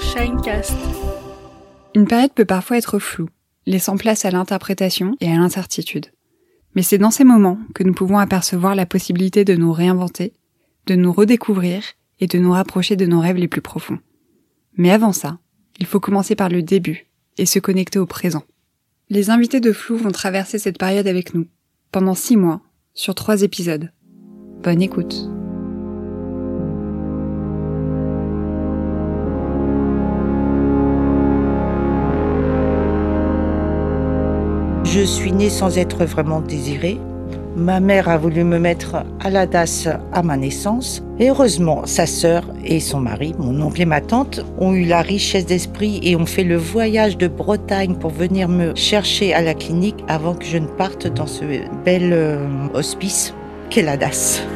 Shinecast. 0.00 0.72
Une 1.94 2.06
période 2.06 2.32
peut 2.32 2.44
parfois 2.44 2.78
être 2.78 2.98
floue, 2.98 3.28
laissant 3.66 3.96
place 3.96 4.24
à 4.24 4.30
l'interprétation 4.30 5.16
et 5.20 5.30
à 5.30 5.36
l'incertitude. 5.36 6.06
Mais 6.74 6.82
c'est 6.82 6.98
dans 6.98 7.10
ces 7.10 7.24
moments 7.24 7.58
que 7.74 7.84
nous 7.84 7.94
pouvons 7.94 8.18
apercevoir 8.18 8.74
la 8.74 8.86
possibilité 8.86 9.44
de 9.44 9.54
nous 9.54 9.72
réinventer, 9.72 10.32
de 10.86 10.94
nous 10.94 11.12
redécouvrir 11.12 11.82
et 12.20 12.26
de 12.26 12.38
nous 12.38 12.52
rapprocher 12.52 12.96
de 12.96 13.06
nos 13.06 13.20
rêves 13.20 13.36
les 13.36 13.48
plus 13.48 13.60
profonds. 13.60 13.98
Mais 14.76 14.90
avant 14.90 15.12
ça, 15.12 15.38
il 15.78 15.86
faut 15.86 16.00
commencer 16.00 16.34
par 16.34 16.48
le 16.48 16.62
début 16.62 17.06
et 17.38 17.46
se 17.46 17.58
connecter 17.58 17.98
au 17.98 18.06
présent. 18.06 18.42
Les 19.10 19.30
invités 19.30 19.60
de 19.60 19.72
Flou 19.72 19.96
vont 19.96 20.12
traverser 20.12 20.58
cette 20.58 20.78
période 20.78 21.06
avec 21.06 21.34
nous, 21.34 21.46
pendant 21.92 22.14
six 22.14 22.36
mois, 22.36 22.60
sur 22.94 23.14
trois 23.14 23.42
épisodes. 23.42 23.92
Bonne 24.62 24.82
écoute. 24.82 25.28
Je 34.96 35.02
suis 35.02 35.32
née 35.32 35.50
sans 35.50 35.76
être 35.76 36.04
vraiment 36.04 36.40
désirée. 36.40 37.00
Ma 37.56 37.80
mère 37.80 38.08
a 38.08 38.16
voulu 38.16 38.44
me 38.44 38.60
mettre 38.60 39.04
à 39.18 39.28
la 39.28 39.44
DAS 39.44 39.88
à 40.12 40.22
ma 40.22 40.36
naissance. 40.36 41.02
Et 41.18 41.30
heureusement, 41.30 41.82
sa 41.84 42.06
sœur 42.06 42.44
et 42.64 42.78
son 42.78 43.00
mari, 43.00 43.34
mon 43.40 43.60
oncle 43.60 43.82
et 43.82 43.86
ma 43.86 44.00
tante, 44.00 44.46
ont 44.56 44.72
eu 44.72 44.84
la 44.84 45.02
richesse 45.02 45.46
d'esprit 45.46 45.98
et 46.04 46.14
ont 46.14 46.26
fait 46.26 46.44
le 46.44 46.56
voyage 46.56 47.18
de 47.18 47.26
Bretagne 47.26 47.96
pour 47.96 48.12
venir 48.12 48.48
me 48.48 48.72
chercher 48.76 49.34
à 49.34 49.42
la 49.42 49.54
clinique 49.54 49.96
avant 50.06 50.34
que 50.34 50.44
je 50.44 50.58
ne 50.58 50.68
parte 50.68 51.08
dans 51.08 51.26
ce 51.26 51.44
bel 51.84 52.12
euh, 52.12 52.46
hospice 52.72 53.34
qu'est 53.70 53.82
la 53.82 53.96
DAS. 53.96 54.46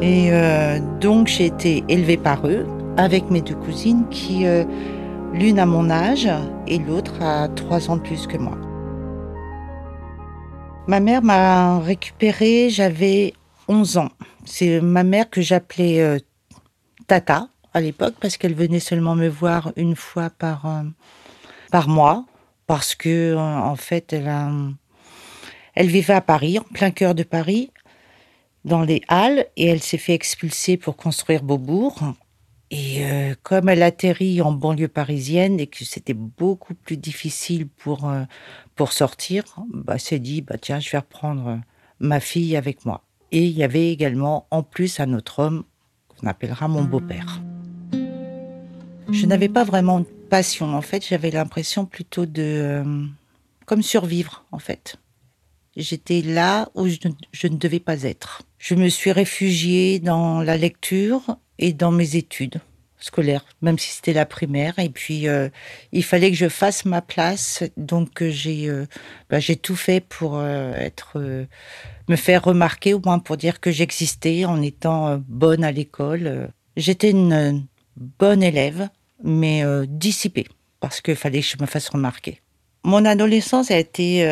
Et 0.00 0.30
euh, 0.32 0.78
donc 0.98 1.26
j'ai 1.26 1.44
été 1.44 1.84
élevée 1.90 2.16
par 2.16 2.46
eux 2.46 2.64
avec 2.96 3.30
mes 3.30 3.42
deux 3.42 3.56
cousines 3.56 4.04
qui... 4.10 4.46
Euh, 4.46 4.64
L'une 5.32 5.60
à 5.60 5.66
mon 5.66 5.90
âge 5.90 6.28
et 6.66 6.78
l'autre 6.78 7.22
à 7.22 7.48
trois 7.48 7.88
ans 7.88 7.96
de 7.96 8.02
plus 8.02 8.26
que 8.26 8.36
moi. 8.36 8.58
Ma 10.88 10.98
mère 10.98 11.22
m'a 11.22 11.78
récupérée, 11.78 12.68
j'avais 12.68 13.34
11 13.68 13.98
ans. 13.98 14.08
C'est 14.44 14.80
ma 14.80 15.04
mère 15.04 15.30
que 15.30 15.40
j'appelais 15.40 16.00
euh, 16.00 16.18
Tata 17.06 17.48
à 17.72 17.80
l'époque 17.80 18.14
parce 18.20 18.36
qu'elle 18.36 18.54
venait 18.54 18.80
seulement 18.80 19.14
me 19.14 19.28
voir 19.28 19.72
une 19.76 19.94
fois 19.94 20.30
par, 20.30 20.66
euh, 20.66 20.82
par 21.70 21.88
mois 21.88 22.24
parce 22.66 22.96
que 22.96 23.34
euh, 23.34 23.38
en 23.38 23.76
fait 23.76 24.12
elle, 24.12 24.28
elle 25.76 25.86
vivait 25.86 26.14
à 26.14 26.20
Paris, 26.20 26.58
en 26.58 26.64
plein 26.64 26.90
cœur 26.90 27.14
de 27.14 27.22
Paris, 27.22 27.70
dans 28.64 28.82
les 28.82 29.02
Halles 29.06 29.46
et 29.56 29.66
elle 29.66 29.80
s'est 29.80 29.96
fait 29.96 30.14
expulser 30.14 30.76
pour 30.76 30.96
construire 30.96 31.44
Beaubourg 31.44 32.14
et 32.70 33.04
euh, 33.04 33.34
comme 33.42 33.68
elle 33.68 33.82
atterrit 33.82 34.40
en 34.42 34.52
banlieue 34.52 34.88
parisienne 34.88 35.58
et 35.58 35.66
que 35.66 35.84
c'était 35.84 36.14
beaucoup 36.14 36.74
plus 36.74 36.96
difficile 36.96 37.66
pour 37.66 38.08
euh, 38.08 38.22
pour 38.76 38.92
sortir, 38.92 39.44
bah 39.72 39.98
s'est 39.98 40.20
dit 40.20 40.40
bah 40.40 40.56
tiens 40.56 40.78
je 40.78 40.90
vais 40.90 40.98
reprendre 40.98 41.48
euh, 41.48 41.56
ma 41.98 42.20
fille 42.20 42.56
avec 42.56 42.86
moi. 42.86 43.02
Et 43.32 43.44
il 43.44 43.56
y 43.56 43.64
avait 43.64 43.90
également 43.90 44.46
en 44.50 44.62
plus 44.62 45.00
un 45.00 45.12
autre 45.14 45.40
homme 45.40 45.64
qu'on 46.08 46.26
appellera 46.28 46.68
mon 46.68 46.84
beau-père. 46.84 47.40
Je 49.12 49.26
n'avais 49.26 49.48
pas 49.48 49.64
vraiment 49.64 50.00
de 50.00 50.06
passion 50.30 50.74
en 50.74 50.82
fait, 50.82 51.04
j'avais 51.04 51.32
l'impression 51.32 51.86
plutôt 51.86 52.26
de 52.26 52.84
comme 53.66 53.82
survivre 53.82 54.44
en 54.52 54.60
fait. 54.60 54.96
J'étais 55.76 56.22
là 56.22 56.68
où 56.74 56.88
je, 56.88 56.98
je 57.32 57.46
ne 57.46 57.56
devais 57.56 57.80
pas 57.80 58.02
être. 58.02 58.42
Je 58.58 58.74
me 58.74 58.88
suis 58.88 59.12
réfugiée 59.12 59.98
dans 59.98 60.40
la 60.42 60.56
lecture 60.56 61.36
et 61.60 61.72
dans 61.72 61.92
mes 61.92 62.16
études 62.16 62.60
scolaires, 62.98 63.44
même 63.62 63.78
si 63.78 63.90
c'était 63.90 64.12
la 64.12 64.26
primaire. 64.26 64.78
Et 64.78 64.88
puis, 64.88 65.28
euh, 65.28 65.48
il 65.92 66.04
fallait 66.04 66.30
que 66.30 66.36
je 66.36 66.48
fasse 66.48 66.84
ma 66.84 67.00
place. 67.00 67.62
Donc, 67.76 68.22
euh, 68.22 68.30
j'ai 68.30 68.68
euh, 68.68 68.86
bah, 69.28 69.38
j'ai 69.38 69.56
tout 69.56 69.76
fait 69.76 70.00
pour 70.00 70.42
être 70.42 71.18
me 72.08 72.16
faire 72.16 72.42
remarquer, 72.42 72.94
au 72.94 73.00
moins 73.04 73.18
pour 73.18 73.36
dire 73.36 73.60
que 73.60 73.70
j'existais 73.70 74.44
en 74.44 74.60
étant 74.60 75.22
bonne 75.28 75.62
à 75.62 75.70
l'école. 75.70 76.50
J'étais 76.76 77.10
une 77.10 77.66
bonne 77.96 78.42
élève, 78.42 78.88
mais 79.22 79.62
dissipée, 79.86 80.46
parce 80.80 81.00
qu'il 81.00 81.16
fallait 81.16 81.40
que 81.40 81.46
je 81.46 81.56
me 81.60 81.66
fasse 81.66 81.88
remarquer. 81.88 82.40
Mon 82.82 83.04
adolescence 83.04 83.70
a 83.70 83.78
été 83.78 84.24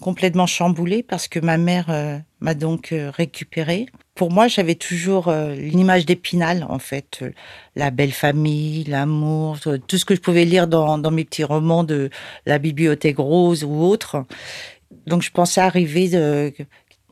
complètement 0.00 0.46
chamboulée 0.46 1.02
parce 1.02 1.28
que 1.28 1.38
ma 1.38 1.58
mère 1.58 2.22
m'a 2.40 2.54
donc 2.54 2.92
récupérée 2.92 3.86
pour 4.20 4.30
moi, 4.30 4.48
j'avais 4.48 4.74
toujours 4.74 5.28
euh, 5.28 5.54
l'image 5.54 6.04
d'Épinal, 6.04 6.66
en 6.68 6.78
fait, 6.78 7.20
euh, 7.22 7.30
la 7.74 7.90
belle 7.90 8.12
famille, 8.12 8.84
l'amour, 8.84 9.56
tout 9.86 9.96
ce 9.96 10.04
que 10.04 10.14
je 10.14 10.20
pouvais 10.20 10.44
lire 10.44 10.66
dans, 10.66 11.10
mes 11.10 11.24
petits 11.24 11.42
romans 11.42 11.84
de 11.84 12.10
la 12.44 12.58
bibliothèque 12.58 13.16
rose 13.16 13.64
ou 13.64 13.82
autre. 13.82 14.26
Donc, 15.06 15.22
je 15.22 15.30
pensais 15.30 15.62
arriver 15.62 16.52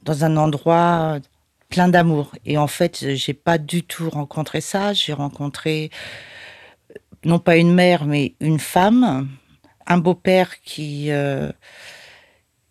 dans 0.02 0.24
un 0.26 0.36
endroit 0.36 1.18
plein 1.70 1.88
d'amour. 1.88 2.32
Et 2.44 2.58
en 2.58 2.66
fait, 2.66 3.14
j'ai 3.14 3.32
pas 3.32 3.56
du 3.56 3.84
tout 3.84 4.10
rencontré 4.10 4.60
ça. 4.60 4.92
J'ai 4.92 5.14
rencontré 5.14 5.88
non 7.24 7.38
pas 7.38 7.56
une 7.56 7.72
mère, 7.72 8.04
mais 8.04 8.34
une 8.38 8.58
femme, 8.58 9.30
un 9.86 9.96
beau-père 9.96 10.60
qui 10.60 11.10
euh, 11.10 11.50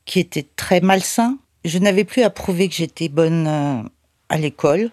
qui 0.07 0.19
était 0.19 0.47
très 0.55 0.81
malsain. 0.81 1.37
Je 1.63 1.77
n'avais 1.77 2.05
plus 2.05 2.23
à 2.23 2.31
prouver 2.31 2.67
que 2.67 2.73
j'étais 2.73 3.09
bonne 3.09 3.45
à 4.29 4.37
l'école. 4.37 4.89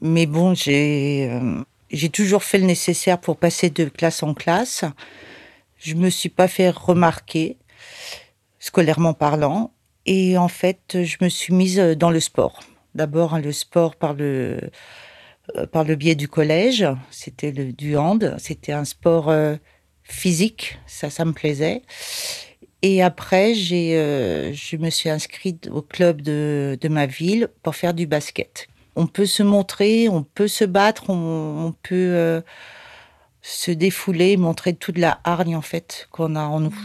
Mais 0.00 0.26
bon, 0.26 0.54
j'ai 0.54 1.28
euh, 1.30 1.62
j'ai 1.90 2.08
toujours 2.08 2.44
fait 2.44 2.58
le 2.58 2.66
nécessaire 2.66 3.20
pour 3.20 3.36
passer 3.36 3.70
de 3.70 3.86
classe 3.86 4.22
en 4.22 4.34
classe. 4.34 4.84
Je 5.76 5.94
me 5.94 6.08
suis 6.08 6.28
pas 6.28 6.46
fait 6.46 6.70
remarquer, 6.70 7.58
scolairement 8.58 9.14
parlant. 9.14 9.72
Et 10.06 10.38
en 10.38 10.48
fait, 10.48 11.02
je 11.04 11.16
me 11.20 11.28
suis 11.28 11.52
mise 11.52 11.78
dans 11.78 12.10
le 12.10 12.20
sport. 12.20 12.60
D'abord, 12.94 13.38
le 13.38 13.52
sport 13.52 13.96
par 13.96 14.14
le, 14.14 14.60
euh, 15.56 15.66
par 15.66 15.84
le 15.84 15.96
biais 15.96 16.14
du 16.14 16.28
collège. 16.28 16.86
C'était 17.10 17.52
du 17.52 17.96
hand. 17.96 18.36
C'était 18.38 18.72
un 18.72 18.84
sport 18.84 19.28
euh, 19.28 19.56
physique. 20.02 20.78
Ça, 20.86 21.10
ça 21.10 21.24
me 21.24 21.32
plaisait. 21.32 21.82
Et 22.82 23.02
après, 23.02 23.54
j'ai, 23.54 23.92
je 24.54 24.76
me 24.76 24.90
suis 24.90 25.10
inscrite 25.10 25.68
au 25.72 25.82
club 25.82 26.22
de, 26.22 26.78
de 26.80 26.88
ma 26.88 27.06
ville 27.06 27.48
pour 27.62 27.74
faire 27.76 27.94
du 27.94 28.06
basket 28.06 28.68
on 28.96 29.06
peut 29.06 29.26
se 29.26 29.42
montrer, 29.42 30.08
on 30.08 30.22
peut 30.22 30.48
se 30.48 30.64
battre, 30.64 31.10
on, 31.10 31.74
peut 31.82 31.94
euh, 31.94 32.40
se 33.42 33.70
défouler, 33.70 34.36
montrer 34.36 34.74
toute 34.74 34.98
la 34.98 35.20
hargne 35.24 35.56
en 35.56 35.62
fait 35.62 36.08
qu'on 36.10 36.36
a 36.36 36.42
en 36.42 36.60
nous. 36.60 36.76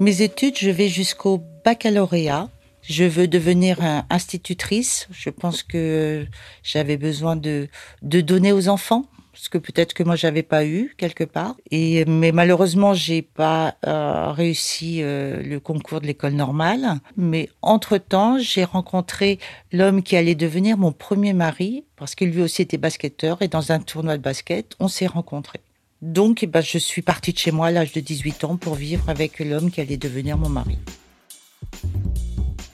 Mes 0.00 0.22
études, 0.22 0.58
je 0.58 0.70
vais 0.70 0.88
jusqu'au 0.88 1.42
baccalauréat. 1.64 2.48
Je 2.82 3.04
veux 3.04 3.26
devenir 3.26 3.78
institutrice. 4.10 5.08
Je 5.10 5.30
pense 5.30 5.62
que 5.62 6.26
j'avais 6.62 6.96
besoin 6.96 7.34
de, 7.34 7.68
de 8.02 8.20
donner 8.20 8.52
aux 8.52 8.68
enfants 8.68 9.06
ce 9.36 9.48
que 9.48 9.58
peut-être 9.58 9.94
que 9.94 10.02
moi 10.02 10.16
j'avais 10.16 10.42
pas 10.42 10.64
eu 10.64 10.94
quelque 10.96 11.24
part. 11.24 11.56
Et 11.70 12.04
mais 12.06 12.32
malheureusement 12.32 12.94
j'ai 12.94 13.22
pas 13.22 13.76
euh, 13.86 14.32
réussi 14.32 15.02
euh, 15.02 15.42
le 15.42 15.60
concours 15.60 16.00
de 16.00 16.06
l'école 16.06 16.32
normale. 16.32 16.98
Mais 17.16 17.48
entre 17.62 17.98
temps 17.98 18.38
j'ai 18.38 18.64
rencontré 18.64 19.38
l'homme 19.72 20.02
qui 20.02 20.16
allait 20.16 20.34
devenir 20.34 20.76
mon 20.76 20.92
premier 20.92 21.32
mari 21.32 21.84
parce 21.96 22.14
qu'il 22.14 22.30
lui 22.30 22.42
aussi 22.42 22.62
était 22.62 22.78
basketteur 22.78 23.42
et 23.42 23.48
dans 23.48 23.72
un 23.72 23.78
tournoi 23.78 24.16
de 24.16 24.22
basket 24.22 24.74
on 24.80 24.88
s'est 24.88 25.06
rencontrés. 25.06 25.60
Donc 26.02 26.42
eh 26.42 26.46
ben, 26.46 26.60
je 26.60 26.78
suis 26.78 27.02
partie 27.02 27.32
de 27.32 27.38
chez 27.38 27.52
moi 27.52 27.68
à 27.68 27.70
l'âge 27.70 27.92
de 27.92 28.00
18 28.00 28.44
ans 28.44 28.56
pour 28.56 28.74
vivre 28.74 29.08
avec 29.08 29.38
l'homme 29.38 29.70
qui 29.70 29.80
allait 29.80 29.96
devenir 29.96 30.36
mon 30.36 30.48
mari. 30.48 30.78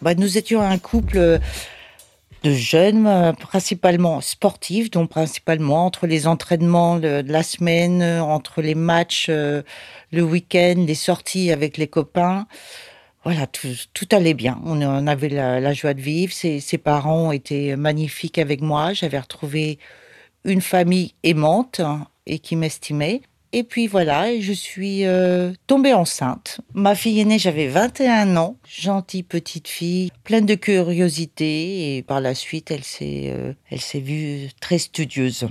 Bah, 0.01 0.15
nous 0.15 0.39
étions 0.39 0.61
un 0.61 0.79
couple 0.79 1.39
de 2.43 2.53
jeunes, 2.53 3.07
euh, 3.07 3.33
principalement 3.33 4.21
sportifs, 4.21 4.91
donc 4.91 5.11
principalement 5.11 5.87
entre 5.87 6.07
les 6.07 6.27
entraînements 6.27 6.99
de, 6.99 7.23
la 7.27 7.43
semaine, 7.43 8.03
euh, 8.03 8.23
entre 8.23 8.63
les 8.63 8.75
matchs 8.75 9.27
euh, 9.29 9.63
le 10.11 10.23
week-end, 10.23 10.75
les 10.87 10.95
sorties 10.95 11.53
avec 11.53 11.77
les 11.77 11.87
copains. 11.87 12.47
Voilà, 13.25 13.47
tout, 13.47 14.09
allait 14.11 14.35
bien. 14.35 14.61
On, 14.65 15.07
avait 15.07 15.29
la, 15.29 15.73
joie 15.73 15.95
de 15.95 16.01
vivre. 16.01 16.33
Ses, 16.33 16.59
ses 16.59 16.79
parents 16.79 17.31
étaient 17.31 17.77
magnifiques 17.77 18.39
avec 18.39 18.61
moi. 18.61 18.95
J'avais 18.95 19.21
retrouvé 19.21 19.79
une 20.45 20.61
famille 20.61 21.15
aimante 21.23 21.81
et 22.27 22.41
qui 22.41 22.57
m'estimait. 22.57 23.23
Et 23.55 23.65
puis 23.65 23.87
voilà, 23.87 24.41
je 24.41 24.53
suis 24.53 25.05
euh, 25.05 25.53
tombée 25.67 25.93
enceinte. 25.93 26.63
Ma 26.73 26.95
fille 26.95 27.21
aînée, 27.21 27.39
j'avais 27.39 27.69
21 27.69 28.37
ans, 28.39 28.57
gentille 28.67 29.23
petite 29.23 29.69
fille, 29.69 30.11
pleine 30.25 30.47
de 30.47 30.55
curiosité, 30.55 31.97
et 31.97 32.03
par 32.03 32.23
la 32.23 32.35
suite, 32.35 32.71
elle 32.71 32.83
s'est, 32.83 33.27
euh, 33.27 33.53
elle 33.71 33.81
s'est 33.81 34.01
vue 34.01 34.49
très 34.61 34.79
studieuse. 34.79 35.47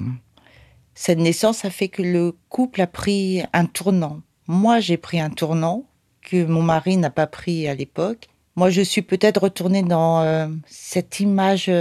Cette 0.96 1.20
naissance 1.20 1.64
a 1.64 1.70
fait 1.70 1.90
que 1.90 2.02
le 2.02 2.34
couple 2.50 2.82
a 2.82 2.88
pris 2.88 3.44
un 3.54 3.66
tournant. 3.66 4.22
Moi, 4.48 4.80
j'ai 4.80 4.98
pris 4.98 5.20
un 5.20 5.30
tournant 5.30 5.86
que 6.24 6.44
mon 6.44 6.64
mari 6.64 6.98
n'a 6.98 7.12
pas 7.12 7.28
pris 7.28 7.68
à 7.68 7.76
l'époque. 7.76 8.30
Moi, 8.56 8.72
je 8.72 8.82
suis 8.82 9.04
peut-être 9.04 9.44
retournée 9.44 9.84
dans 9.84 10.22
euh, 10.22 10.48
cette 10.66 11.20
image 11.20 11.72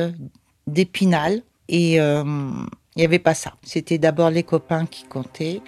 d'épinal 0.67 1.43
Et 1.69 1.95
il 1.95 2.67
n'y 2.97 3.05
avait 3.05 3.19
pas 3.19 3.35
ça. 3.35 3.55
C'était 3.63 3.99
d'abord 3.99 4.31
les 4.31 4.43
copains 4.43 4.85
qui 4.85 5.05
comptaient. 5.05 5.63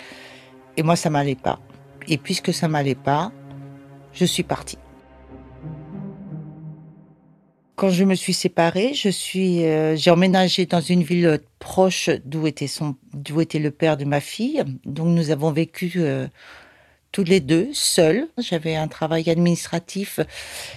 Et 0.76 0.82
moi, 0.82 0.96
ça 0.96 1.10
m'allait 1.10 1.34
pas. 1.34 1.60
Et 2.08 2.18
puisque 2.18 2.52
ça 2.52 2.68
m'allait 2.68 2.94
pas, 2.94 3.32
je 4.12 4.24
suis 4.24 4.42
partie. 4.42 4.78
Quand 7.76 7.90
je 7.90 8.04
me 8.04 8.14
suis 8.14 8.34
séparée, 8.34 8.94
je 8.94 9.08
suis, 9.08 9.64
euh, 9.64 9.96
j'ai 9.96 10.10
emménagé 10.10 10.66
dans 10.66 10.80
une 10.80 11.02
ville 11.02 11.40
proche 11.58 12.10
d'où 12.24 12.46
était 12.46 12.66
son, 12.66 12.96
d'où 13.12 13.40
était 13.40 13.58
le 13.58 13.70
père 13.70 13.96
de 13.96 14.04
ma 14.04 14.20
fille. 14.20 14.62
Donc 14.84 15.08
nous 15.08 15.30
avons 15.30 15.50
vécu 15.50 15.94
euh, 15.96 16.26
tous 17.12 17.24
les 17.24 17.40
deux, 17.40 17.68
seuls. 17.72 18.26
J'avais 18.38 18.74
un 18.74 18.88
travail 18.88 19.28
administratif. 19.30 20.18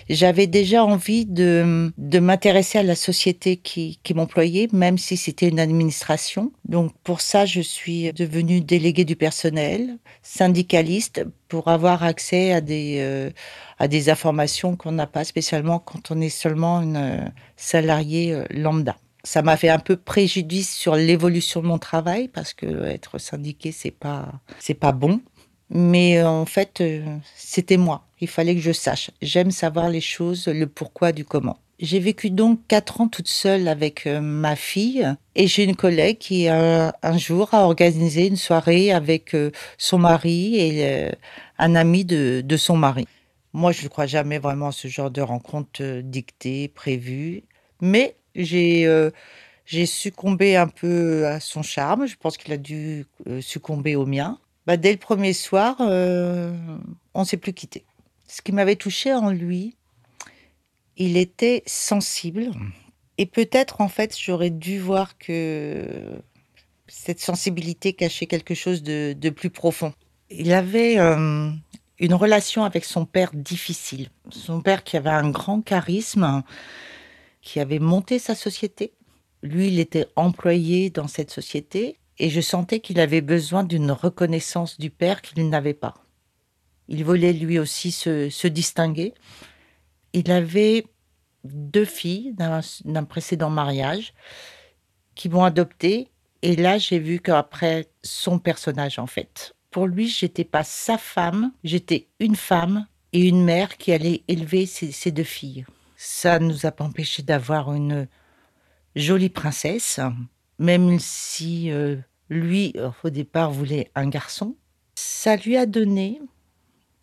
J'avais 0.09 0.47
déjà 0.47 0.83
envie 0.83 1.25
de, 1.25 1.91
de 1.97 2.19
m'intéresser 2.19 2.77
à 2.77 2.83
la 2.83 2.95
société 2.95 3.55
qui, 3.57 3.97
m'employait, 4.13 4.67
même 4.73 4.97
si 4.97 5.17
c'était 5.17 5.47
une 5.47 5.59
administration. 5.59 6.51
Donc 6.65 6.91
pour 7.03 7.21
ça, 7.21 7.45
je 7.45 7.61
suis 7.61 8.11
devenue 8.13 8.61
déléguée 8.61 9.05
du 9.05 9.15
personnel, 9.15 9.97
syndicaliste, 10.21 11.25
pour 11.47 11.69
avoir 11.69 12.03
accès 12.03 12.51
à 12.51 12.59
des, 12.59 12.97
euh, 12.99 13.29
à 13.79 13.87
des 13.87 14.09
informations 14.09 14.75
qu'on 14.75 14.91
n'a 14.91 15.07
pas 15.07 15.23
spécialement 15.23 15.79
quand 15.79 16.11
on 16.11 16.19
est 16.19 16.29
seulement 16.29 16.81
une 16.81 16.97
euh, 16.97 17.25
salariée 17.55 18.33
euh, 18.33 18.45
lambda 18.49 18.97
ça 19.23 19.41
m'a 19.41 19.57
fait 19.57 19.69
un 19.69 19.79
peu 19.79 19.97
préjudice 19.97 20.73
sur 20.73 20.95
l'évolution 20.95 21.61
de 21.61 21.65
mon 21.65 21.79
travail 21.79 22.27
parce 22.27 22.53
que 22.53 22.85
être 22.85 23.17
syndiqué 23.17 23.71
c'est 23.71 23.91
pas 23.91 24.31
c'est 24.59 24.75
pas 24.75 24.91
bon 24.91 25.19
mais 25.75 26.19
euh, 26.19 26.27
en 26.29 26.45
fait, 26.45 26.79
euh, 26.79 27.03
c'était 27.35 27.75
moi. 27.75 28.05
Il 28.21 28.29
fallait 28.29 28.55
que 28.55 28.61
je 28.61 28.71
sache. 28.71 29.11
J'aime 29.21 29.51
savoir 29.51 29.89
les 29.89 29.99
choses, 29.99 30.47
le 30.47 30.67
pourquoi 30.67 31.11
du 31.11 31.25
comment. 31.25 31.59
J'ai 31.79 31.99
vécu 31.99 32.29
donc 32.29 32.61
quatre 32.69 33.01
ans 33.01 33.09
toute 33.09 33.27
seule 33.27 33.67
avec 33.67 34.07
euh, 34.07 34.21
ma 34.21 34.55
fille 34.55 35.05
et 35.35 35.47
j'ai 35.47 35.65
une 35.65 35.75
collègue 35.75 36.17
qui 36.17 36.47
un, 36.47 36.93
jour 37.17 37.53
a 37.53 37.65
organisé 37.65 38.27
une 38.27 38.37
soirée 38.37 38.93
avec 38.93 39.35
son 39.77 39.97
mari 39.97 40.55
et 40.55 41.11
un 41.57 41.75
ami 41.75 42.05
de, 42.05 42.55
son 42.55 42.77
mari. 42.77 43.05
Moi, 43.51 43.73
je 43.73 43.83
ne 43.83 43.89
crois 43.89 44.05
jamais 44.05 44.39
vraiment 44.39 44.67
à 44.67 44.71
ce 44.71 44.87
genre 44.87 45.11
de 45.11 45.21
rencontre 45.21 45.99
dictée, 45.99 46.69
prévue, 46.69 47.43
mais 47.81 48.15
j'ai 48.35 49.01
succombé 49.85 50.55
un 50.55 50.67
peu 50.69 51.27
à 51.27 51.41
son 51.41 51.63
charme. 51.63 52.05
Je 52.07 52.15
pense 52.15 52.37
qu'il 52.37 52.53
a 52.53 52.57
dû 52.57 53.05
succomber 53.41 53.97
au 53.97 54.05
mien. 54.05 54.39
Bah, 54.65 54.77
dès 54.77 54.91
le 54.91 54.97
premier 54.97 55.33
soir, 55.33 55.77
euh, 55.79 56.51
on 57.13 57.21
ne 57.21 57.25
s'est 57.25 57.37
plus 57.37 57.53
quitté. 57.53 57.85
Ce 58.27 58.41
qui 58.41 58.51
m'avait 58.51 58.75
touché 58.75 59.13
en 59.13 59.29
lui, 59.29 59.75
il 60.97 61.17
était 61.17 61.63
sensible. 61.67 62.51
Et 63.17 63.27
peut-être, 63.27 63.81
en 63.81 63.87
fait, 63.87 64.17
j'aurais 64.17 64.49
dû 64.49 64.79
voir 64.79 65.17
que 65.17 66.19
cette 66.87 67.19
sensibilité 67.19 67.93
cachait 67.93 68.25
quelque 68.25 68.55
chose 68.55 68.81
de, 68.81 69.29
plus 69.29 69.49
profond. 69.51 69.93
Il 70.31 70.51
avait 70.51 70.97
euh, 70.97 71.51
une 71.99 72.13
relation 72.13 72.63
avec 72.63 72.85
son 72.85 73.05
père 73.05 73.31
difficile. 73.33 74.09
Son 74.31 74.61
père 74.61 74.83
qui 74.83 74.97
avait 74.97 75.11
un 75.11 75.29
grand 75.29 75.61
charisme, 75.61 76.43
qui 77.41 77.59
avait 77.59 77.79
monté 77.79 78.17
sa 78.17 78.33
société. 78.33 78.93
Lui, 79.43 79.67
il 79.67 79.79
était 79.79 80.07
employé 80.15 80.89
dans 80.89 81.07
cette 81.07 81.29
société 81.29 81.97
et 82.17 82.29
je 82.29 82.41
sentais 82.41 82.79
qu'il 82.79 82.99
avait 82.99 83.21
besoin 83.21 83.63
d'une 83.63 83.91
reconnaissance 83.91 84.79
du 84.79 84.89
père 84.89 85.21
qu'il 85.21 85.49
n'avait 85.49 85.73
pas. 85.73 85.95
Il 86.87 87.03
voulait 87.03 87.33
lui 87.33 87.59
aussi 87.59 87.91
se, 87.91 88.47
distinguer. 88.47 89.13
Il 90.13 90.31
avait 90.31 90.85
deux 91.43 91.85
filles 91.85 92.33
d'un 92.35 93.03
précédent 93.03 93.49
mariage 93.49 94.13
qui 95.15 95.29
m'ont 95.29 95.43
adopté. 95.43 96.09
Et 96.41 96.55
là, 96.55 96.77
j'ai 96.77 96.99
vu 96.99 97.19
qu'après 97.19 97.87
son 98.03 98.39
personnage, 98.39 98.99
en 98.99 99.07
fait, 99.07 99.55
pour 99.71 99.87
lui, 99.87 100.07
j'étais 100.07 100.43
pas 100.43 100.63
sa 100.63 100.97
femme, 100.97 101.51
j'étais 101.63 102.07
une 102.19 102.35
femme 102.35 102.87
et 103.13 103.27
une 103.27 103.43
mère 103.43 103.77
qui 103.77 103.91
allait 103.91 104.23
élever 104.27 104.65
ses, 104.65 105.11
deux 105.11 105.23
filles. 105.23 105.65
Ça 105.97 106.39
ne 106.39 106.47
nous 106.47 106.65
a 106.65 106.71
pas 106.71 106.83
empêché 106.83 107.23
d'avoir 107.23 107.73
une 107.73 108.07
jolie 108.95 109.29
princesse, 109.29 109.99
même 110.59 110.99
si 110.99 111.71
euh, 111.71 111.97
lui, 112.29 112.73
au 113.03 113.09
départ, 113.09 113.51
voulait 113.51 113.91
un 113.95 114.07
garçon, 114.07 114.55
ça 114.95 115.35
lui 115.35 115.57
a 115.57 115.65
donné 115.65 116.21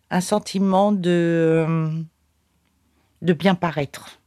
un 0.09 0.21
sentiment 0.21 0.91
de, 0.91 1.65
euh, 1.67 2.01
de 3.21 3.33
bien 3.33 3.55
paraître. 3.55 4.19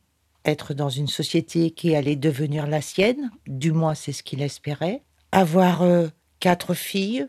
Être 0.44 0.74
dans 0.74 0.88
une 0.88 1.08
société 1.08 1.70
qui 1.70 1.94
allait 1.94 2.16
devenir 2.16 2.66
la 2.66 2.80
sienne, 2.80 3.30
du 3.46 3.72
moins 3.72 3.94
c'est 3.94 4.12
ce 4.12 4.22
qu'il 4.22 4.42
espérait. 4.42 5.02
Avoir 5.32 5.82
euh, 5.82 6.08
quatre 6.40 6.74
filles, 6.74 7.26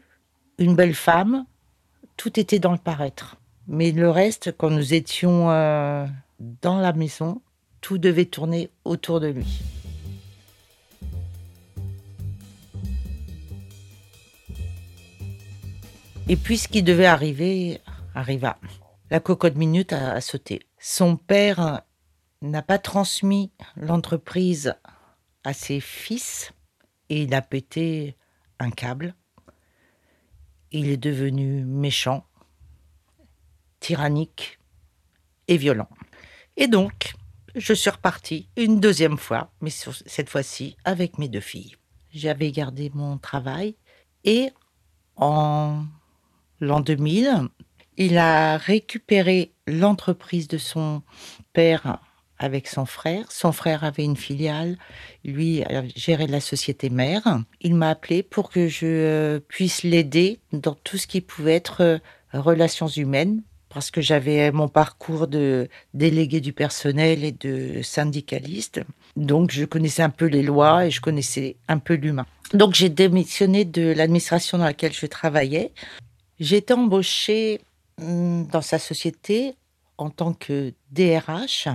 une 0.60 0.76
belle 0.76 0.96
femme, 0.96 1.46
tout 2.16 2.40
était 2.40 2.60
dans 2.60 2.72
le 2.72 2.78
paraître. 2.78 3.38
Mais 3.68 3.92
le 3.92 4.10
reste, 4.10 4.56
quand 4.58 4.70
nous 4.70 4.94
étions 4.94 5.52
euh, 5.52 6.06
dans 6.40 6.78
la 6.78 6.94
maison, 6.94 7.42
tout 7.82 7.98
devait 7.98 8.26
tourner 8.26 8.70
autour 8.86 9.20
de 9.20 9.28
lui. 9.28 9.62
Et 16.30 16.36
puis 16.36 16.58
ce 16.58 16.68
qui 16.68 16.84
devait 16.84 17.06
arriver 17.06 17.80
arriva. 18.14 18.58
La 19.10 19.22
cocotte 19.22 19.56
minute 19.56 19.94
a, 19.94 20.20
sauté. 20.20 20.60
Son 20.78 21.16
père 21.16 21.84
n'a 22.42 22.62
pas 22.62 22.80
transmis 22.80 23.54
l'entreprise 23.78 24.76
à 25.46 25.54
ses 25.54 25.80
fils 25.80 26.52
et 27.08 27.24
il 27.24 27.34
a 27.34 27.42
pété 27.42 28.18
un 28.60 28.72
câble. 28.72 29.16
Il 30.72 30.90
est 30.90 30.98
devenu 30.98 31.64
méchant, 31.64 32.26
tyrannique 33.80 34.60
et 35.48 35.56
violent. 35.56 35.90
Et 36.58 36.68
donc, 36.68 37.14
je 37.56 37.74
suis 37.74 37.90
repartie 37.90 38.50
une 38.58 38.82
deuxième 38.82 39.18
fois, 39.18 39.54
mais 39.62 39.70
cette 39.70 40.30
fois-ci 40.30 40.76
avec 40.84 41.20
mes 41.20 41.30
deux 41.30 41.40
filles. 41.40 41.78
J'avais 42.12 42.52
gardé 42.52 42.92
mon 42.94 43.18
travail 43.18 43.78
et 44.26 44.50
en 45.16 45.86
l'an 46.60 46.80
2000. 46.80 47.50
Il 47.98 48.18
a 48.18 48.58
récupéré 48.58 49.52
l'entreprise 49.66 50.48
de 50.48 50.58
son 50.58 51.02
père 51.54 52.00
avec 52.40 52.68
son 52.68 52.86
frère. 52.86 53.32
Son 53.32 53.52
frère 53.52 53.84
avait 53.84 54.04
une 54.04 54.16
filiale, 54.16 54.78
lui 55.26 55.64
gérait 55.96 56.28
la 56.28 56.40
société 56.40 56.90
mère. 56.90 57.42
Il 57.62 57.76
m'a 57.76 57.90
appelé 57.90 58.24
pour 58.24 58.50
que 58.50 58.68
je 58.68 58.86
euh, 58.86 59.40
puisse 59.40 59.84
l'aider 59.84 60.40
dans 60.54 60.76
tout 60.76 60.98
ce 60.98 61.08
qui 61.08 61.22
pouvait 61.22 61.56
être 61.56 61.82
euh, 61.82 61.98
relations 62.34 62.88
humaines, 62.88 63.42
parce 63.70 63.92
que 63.92 64.02
j'avais 64.02 64.52
mon 64.52 64.68
parcours 64.68 65.28
de 65.28 65.68
délégué 65.94 66.40
du 66.40 66.54
personnel 66.54 67.24
et 67.24 67.32
de 67.32 67.82
syndicaliste. 67.82 68.82
Donc 69.16 69.52
je 69.52 69.66
connaissais 69.66 70.04
un 70.04 70.10
peu 70.10 70.26
les 70.26 70.44
lois 70.44 70.86
et 70.86 70.92
je 70.92 71.02
connaissais 71.02 71.58
un 71.68 71.80
peu 71.80 71.96
l'humain. 71.96 72.26
Donc 72.54 72.76
j'ai 72.76 72.90
démissionné 72.90 73.66
de 73.66 73.92
l'administration 73.92 74.58
dans 74.58 74.64
laquelle 74.64 74.94
je 74.94 75.06
travaillais 75.06 75.74
j'ai 76.40 76.58
été 76.58 76.74
embauchée 76.74 77.62
hmm, 78.00 78.44
dans 78.52 78.62
sa 78.62 78.80
société 78.80 79.56
en 79.98 80.10
tant 80.10 80.34
que 80.34 80.74
DRH. 80.92 81.68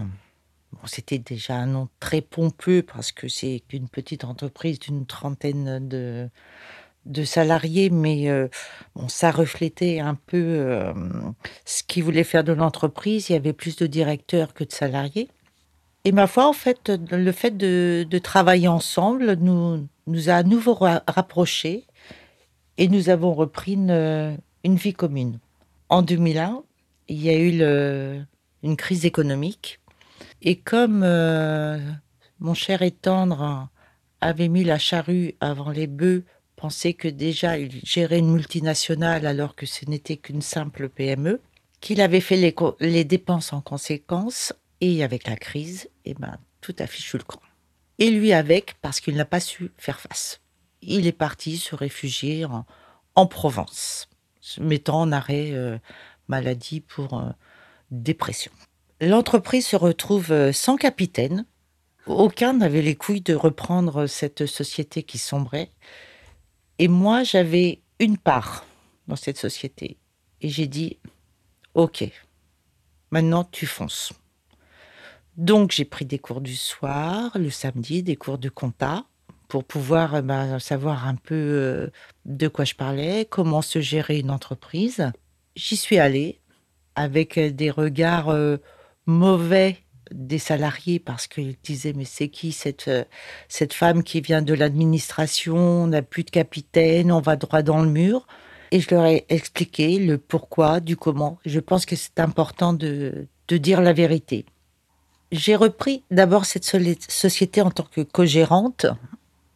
C'était 0.86 1.18
déjà 1.18 1.56
un 1.56 1.66
nom 1.66 1.88
très 2.00 2.20
pompeux 2.20 2.82
parce 2.82 3.12
que 3.12 3.28
c'est 3.28 3.62
une 3.72 3.88
petite 3.88 4.24
entreprise 4.24 4.78
d'une 4.78 5.04
trentaine 5.04 5.86
de, 5.86 6.28
de 7.04 7.24
salariés, 7.24 7.90
mais 7.90 8.30
euh, 8.30 8.48
bon, 8.96 9.08
ça 9.08 9.30
reflétait 9.30 10.00
un 10.00 10.14
peu 10.14 10.38
euh, 10.38 10.92
ce 11.64 11.82
qu'il 11.82 12.04
voulait 12.04 12.24
faire 12.24 12.42
de 12.42 12.52
l'entreprise. 12.52 13.28
Il 13.28 13.34
y 13.34 13.36
avait 13.36 13.52
plus 13.52 13.76
de 13.76 13.86
directeurs 13.86 14.54
que 14.54 14.64
de 14.64 14.72
salariés. 14.72 15.28
Et 16.04 16.12
ma 16.12 16.26
foi, 16.26 16.48
en 16.48 16.52
fait, 16.52 16.90
le 17.10 17.32
fait 17.32 17.56
de, 17.56 18.06
de 18.08 18.18
travailler 18.18 18.68
ensemble 18.68 19.34
nous, 19.34 19.86
nous 20.06 20.30
a 20.30 20.34
à 20.34 20.42
nouveau 20.42 20.74
rapprochés 20.74 21.84
et 22.78 22.88
nous 22.88 23.08
avons 23.08 23.34
repris 23.34 23.74
une, 23.74 24.36
une 24.64 24.76
vie 24.76 24.92
commune. 24.92 25.38
En 25.88 26.02
2001, 26.02 26.62
il 27.08 27.22
y 27.22 27.28
a 27.28 27.38
eu 27.38 28.24
une 28.62 28.76
crise 28.76 29.04
économique. 29.04 29.80
Et 30.40 30.56
comme 30.56 31.02
euh, 31.04 31.78
mon 32.38 32.54
cher 32.54 32.82
et 32.82 32.90
tendre 32.90 33.68
avait 34.20 34.48
mis 34.48 34.64
la 34.64 34.78
charrue 34.78 35.34
avant 35.40 35.70
les 35.70 35.86
bœufs, 35.86 36.24
pensait 36.56 36.94
que 36.94 37.08
déjà 37.08 37.58
il 37.58 37.80
gérait 37.84 38.20
une 38.20 38.32
multinationale 38.32 39.26
alors 39.26 39.56
que 39.56 39.66
ce 39.66 39.84
n'était 39.84 40.16
qu'une 40.16 40.42
simple 40.42 40.88
PME, 40.88 41.40
qu'il 41.80 42.00
avait 42.00 42.20
fait 42.20 42.36
les, 42.80 43.04
dépenses 43.04 43.52
en 43.52 43.60
conséquence, 43.60 44.52
et 44.80 45.02
avec 45.02 45.26
la 45.26 45.36
crise, 45.36 45.90
eh 46.04 46.14
ben, 46.14 46.38
tout 46.60 46.74
a 46.78 46.86
fichu 46.86 47.18
le 47.18 47.24
camp. 47.24 47.40
Et 47.98 48.10
lui 48.10 48.32
avec, 48.32 48.74
parce 48.80 49.00
qu'il 49.00 49.16
n'a 49.16 49.24
pas 49.24 49.40
su 49.40 49.72
faire 49.76 50.00
face. 50.00 50.40
Il 50.80 51.06
est 51.06 51.12
parti 51.12 51.56
se 51.56 51.74
réfugier 51.74 52.44
en 53.14 53.26
Provence 53.26 54.08
mettant 54.60 55.00
en 55.00 55.12
arrêt 55.12 55.52
euh, 55.52 55.78
maladie 56.28 56.80
pour 56.80 57.18
euh, 57.18 57.30
dépression. 57.90 58.52
L'entreprise 59.00 59.66
se 59.66 59.76
retrouve 59.76 60.32
euh, 60.32 60.52
sans 60.52 60.76
capitaine 60.76 61.46
Aucun 62.06 62.54
n'avait 62.54 62.82
les 62.82 62.96
couilles 62.96 63.20
de 63.20 63.34
reprendre 63.34 64.06
cette 64.06 64.46
société 64.46 65.04
qui 65.04 65.18
sombrait. 65.18 65.70
Et 66.78 66.88
moi, 66.88 67.22
j'avais 67.22 67.80
une 68.00 68.18
part 68.18 68.66
dans 69.06 69.14
cette 69.14 69.38
société. 69.38 69.98
Et 70.40 70.48
j'ai 70.48 70.66
dit, 70.66 70.98
OK, 71.74 72.04
maintenant 73.12 73.44
tu 73.44 73.66
fonces. 73.66 74.12
Donc 75.36 75.70
j'ai 75.70 75.84
pris 75.84 76.04
des 76.04 76.18
cours 76.18 76.40
du 76.40 76.56
soir, 76.56 77.30
le 77.36 77.50
samedi, 77.50 78.02
des 78.02 78.16
cours 78.16 78.38
de 78.38 78.48
compta, 78.48 79.04
pour 79.52 79.64
pouvoir 79.64 80.14
euh, 80.14 80.22
bah, 80.22 80.58
savoir 80.58 81.06
un 81.06 81.14
peu 81.14 81.34
euh, 81.34 81.88
de 82.24 82.48
quoi 82.48 82.64
je 82.64 82.74
parlais, 82.74 83.26
comment 83.28 83.60
se 83.60 83.82
gérer 83.82 84.18
une 84.18 84.30
entreprise. 84.30 85.12
J'y 85.56 85.76
suis 85.76 85.98
allée 85.98 86.40
avec 86.94 87.36
euh, 87.36 87.50
des 87.50 87.70
regards 87.70 88.34
mauvais 89.04 89.76
des 90.10 90.38
salariés 90.38 90.98
parce 90.98 91.26
qu'ils 91.26 91.56
disaient 91.62 91.92
mais 91.92 92.06
c'est 92.06 92.28
qui 92.28 92.52
cette, 92.52 92.90
cette 93.48 93.74
femme 93.74 94.02
qui 94.02 94.22
vient 94.22 94.40
de 94.40 94.54
l'administration, 94.54 95.56
on 95.58 95.88
n'a 95.88 96.00
plus 96.00 96.24
de 96.24 96.30
capitaine, 96.30 97.12
on 97.12 97.20
va 97.20 97.36
droit 97.36 97.60
dans 97.60 97.82
le 97.82 97.90
mur. 97.90 98.26
Et 98.70 98.80
je 98.80 98.88
leur 98.90 99.04
ai 99.04 99.26
expliqué 99.28 99.98
le 99.98 100.16
pourquoi, 100.16 100.80
du 100.80 100.96
comment. 100.96 101.38
Je 101.44 101.60
pense 101.60 101.84
que 101.84 101.94
c'est 101.94 102.20
important 102.20 102.72
de, 102.72 103.26
de 103.48 103.56
dire 103.58 103.82
la 103.82 103.92
vérité. 103.92 104.46
J'ai 105.30 105.56
repris 105.56 106.04
d'abord 106.10 106.46
cette 106.46 106.64
société 106.64 107.60
en 107.60 107.70
tant 107.70 107.84
que 107.84 108.00
co-gérante 108.00 108.86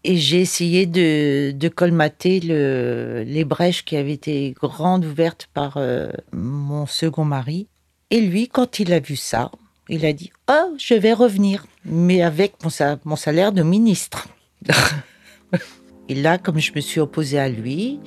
et 0.06 0.16
j'ai 0.18 0.40
essayé 0.40 0.86
de, 0.86 1.50
de 1.50 1.68
colmater 1.68 2.38
le, 2.38 3.24
les 3.26 3.44
brèches 3.44 3.84
qui 3.84 3.96
avaient 3.96 4.12
été 4.12 4.54
grandes 4.62 5.04
ouvertes 5.04 5.48
par 5.52 5.78
euh, 5.78 6.10
mon 6.32 6.86
second 6.86 7.24
mari. 7.24 7.66
Et 8.10 8.20
lui, 8.20 8.46
quand 8.46 8.78
il 8.78 8.92
a 8.92 9.00
vu 9.00 9.16
ça, 9.16 9.50
il 9.88 10.06
a 10.06 10.12
dit 10.12 10.30
Oh, 10.48 10.76
je 10.78 10.94
vais 10.94 11.12
revenir, 11.12 11.66
mais 11.84 12.22
avec 12.22 12.54
mon, 12.62 12.70
mon 13.04 13.16
salaire 13.16 13.50
de 13.50 13.64
ministre. 13.64 14.28
et 16.08 16.14
là, 16.14 16.38
comme 16.38 16.60
je 16.60 16.70
me 16.72 16.80
suis 16.80 17.00
opposée 17.00 17.40
à 17.40 17.48
lui, 17.48 17.98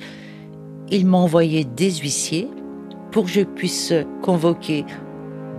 il 0.90 1.06
m'a 1.06 1.18
envoyé 1.18 1.64
des 1.64 1.92
huissiers 1.96 2.48
pour 3.12 3.24
que 3.24 3.30
je 3.30 3.42
puisse 3.42 3.92
convoquer 4.22 4.86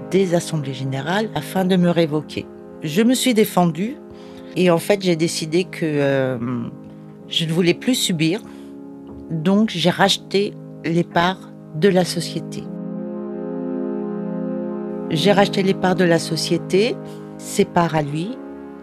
des 0.09 0.33
assemblées 0.33 0.73
générales 0.73 1.29
afin 1.35 1.65
de 1.65 1.75
me 1.75 1.91
révoquer. 1.91 2.47
Je 2.81 3.03
me 3.03 3.13
suis 3.13 3.35
défendue 3.35 3.97
et 4.55 4.69
en 4.69 4.77
fait 4.77 5.01
j'ai 5.01 5.15
décidé 5.15 5.63
que 5.65 5.85
euh, 5.85 6.37
je 7.27 7.45
ne 7.45 7.51
voulais 7.51 7.73
plus 7.73 7.95
subir. 7.95 8.41
Donc 9.29 9.69
j'ai 9.69 9.89
racheté 9.89 10.53
les 10.83 11.03
parts 11.03 11.51
de 11.75 11.89
la 11.89 12.03
société. 12.03 12.63
J'ai 15.09 15.31
racheté 15.31 15.63
les 15.63 15.73
parts 15.73 15.95
de 15.95 16.05
la 16.05 16.19
société, 16.19 16.95
ses 17.37 17.65
parts 17.65 17.95
à 17.95 18.01
lui, 18.01 18.37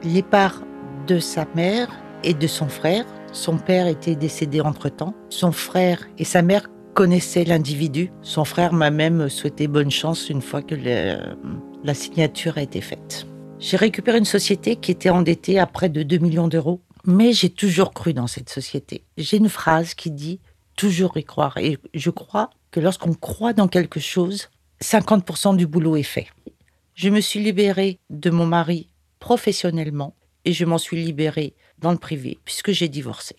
les 0.05 0.23
parts 0.23 0.63
de 1.07 1.19
sa 1.19 1.47
mère 1.55 1.89
et 2.23 2.35
de 2.35 2.47
son 2.47 2.69
frère 2.69 3.05
son 3.33 3.59
père 3.59 3.87
était 3.87 4.17
décédé 4.17 4.61
entre-temps. 4.61 5.15
Son 5.29 5.53
frère 5.53 6.01
et 6.19 6.25
sa 6.25 6.43
mère 6.43 6.69
connaissaient 6.95 7.45
l'individu. 7.45 8.11
Son 8.23 8.45
frère 8.45 8.73
m'a 8.73 8.91
même 8.91 9.29
souhaité 9.29 9.69
bonne 9.69 9.91
chance 9.91 10.31
une 10.31 10.43
fois 10.43 10.63
que 10.63 10.75
la 10.75 11.95
signature 11.95 12.59
a 12.59 12.63
été 12.63 12.81
faite. 12.81 13.27
J'ai 13.61 13.77
récupéré 13.77 14.19
une 14.19 14.25
société 14.25 14.77
qui 14.77 14.93
était 14.93 15.11
endettée 15.11 15.59
à 15.59 15.67
près 15.67 15.89
de 15.89 16.05
2 16.05 16.19
millions 16.19 16.47
d'euros, 16.47 16.81
mais 17.05 17.33
j'ai 17.33 17.51
toujours 17.51 17.93
cru 17.93 18.15
dans 18.15 18.29
cette 18.29 18.51
société. 18.51 19.03
J'ai 19.17 19.37
une 19.37 19.49
phrase 19.49 19.95
qui 19.95 20.13
dit 20.13 20.39
toujours 20.77 21.17
y 21.17 21.25
croire. 21.25 21.59
Et 21.59 21.77
je 21.93 22.11
crois 22.11 22.51
que 22.71 22.79
lorsqu'on 22.79 23.15
croit 23.15 23.53
dans 23.53 23.67
quelque 23.67 23.99
chose, 23.99 24.49
50% 24.81 25.57
du 25.57 25.67
boulot 25.67 25.97
est 25.97 26.05
fait. 26.05 26.29
Je 26.95 27.09
me 27.09 27.21
suis 27.21 27.41
libérée 27.41 27.99
de 28.11 28.31
mon 28.31 28.47
mari 28.47 28.89
professionnellement 29.19 30.15
et 30.45 30.53
je 30.53 30.65
m'en 30.65 30.79
suis 30.79 31.05
libérée 31.05 31.55
dans 31.81 31.91
le 31.91 31.99
privé, 31.99 32.39
puisque 32.45 32.71
j'ai 32.71 32.89
divorcé. 32.89 33.35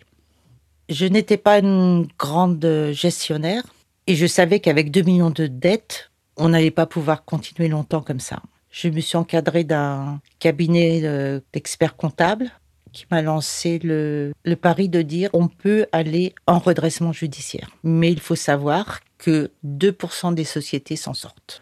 Je 0.90 1.06
n'étais 1.06 1.38
pas 1.38 1.60
une 1.60 2.08
grande 2.18 2.92
gestionnaire 2.92 3.64
et 4.06 4.16
je 4.16 4.28
savais 4.28 4.60
qu'avec 4.60 4.92
2 4.92 5.02
millions 5.04 5.30
de 5.30 5.48
dettes, 5.48 6.12
on 6.36 6.50
n'allait 6.50 6.72
pas 6.72 6.86
pouvoir 6.86 7.24
continuer 7.24 7.70
longtemps 7.70 8.02
comme 8.02 8.20
ça. 8.20 8.42
Je 8.72 8.90
me 8.90 9.00
suis 9.00 9.18
encadrée 9.18 9.64
d'un 9.64 10.22
cabinet 10.40 11.02
euh, 11.04 11.40
d'experts 11.54 11.96
comptables 11.96 12.52
qui 12.92 13.06
m'a 13.12 13.22
lancé 13.22 13.80
le, 13.84 14.34
pari 14.60 14.90
de 14.90 15.02
dire 15.02 15.30
on 15.34 15.48
peut 15.48 15.86
aller 15.92 16.34
en 16.48 16.60
redressement 16.60 17.12
judiciaire. 17.12 17.70
Mais 17.84 18.12
il 18.12 18.20
faut 18.20 18.36
savoir 18.36 19.00
que 19.18 19.52
2% 19.66 20.34
des 20.34 20.44
sociétés 20.44 20.96
s'en 20.96 21.14
sortent. 21.14 21.62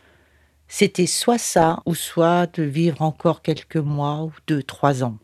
C'était 0.70 1.06
soit 1.06 1.38
ça, 1.38 1.82
ou 1.86 1.96
soit 1.96 2.48
de 2.58 2.64
vivre 2.64 3.02
encore 3.02 3.42
quelques 3.42 3.78
mois 3.78 4.24
ou 4.24 4.32
deux, 4.48 4.64
trois 4.64 5.04
ans 5.04 5.18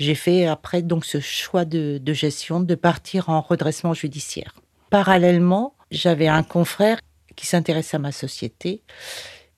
j'ai 0.00 0.14
fait 0.14 0.46
après 0.46 0.80
donc 0.80 1.04
ce 1.04 1.20
choix 1.20 1.66
de, 1.66 2.00
gestion 2.06 2.60
de 2.60 2.74
partir 2.74 3.28
en 3.28 3.42
redressement 3.42 3.92
judiciaire. 3.92 4.54
Parallèlement, 4.88 5.74
j'avais 5.90 6.26
un 6.26 6.42
confrère 6.42 6.98
qui 7.36 7.46
s'intéresse 7.46 7.92
à 7.92 7.98
ma 7.98 8.10
société 8.10 8.82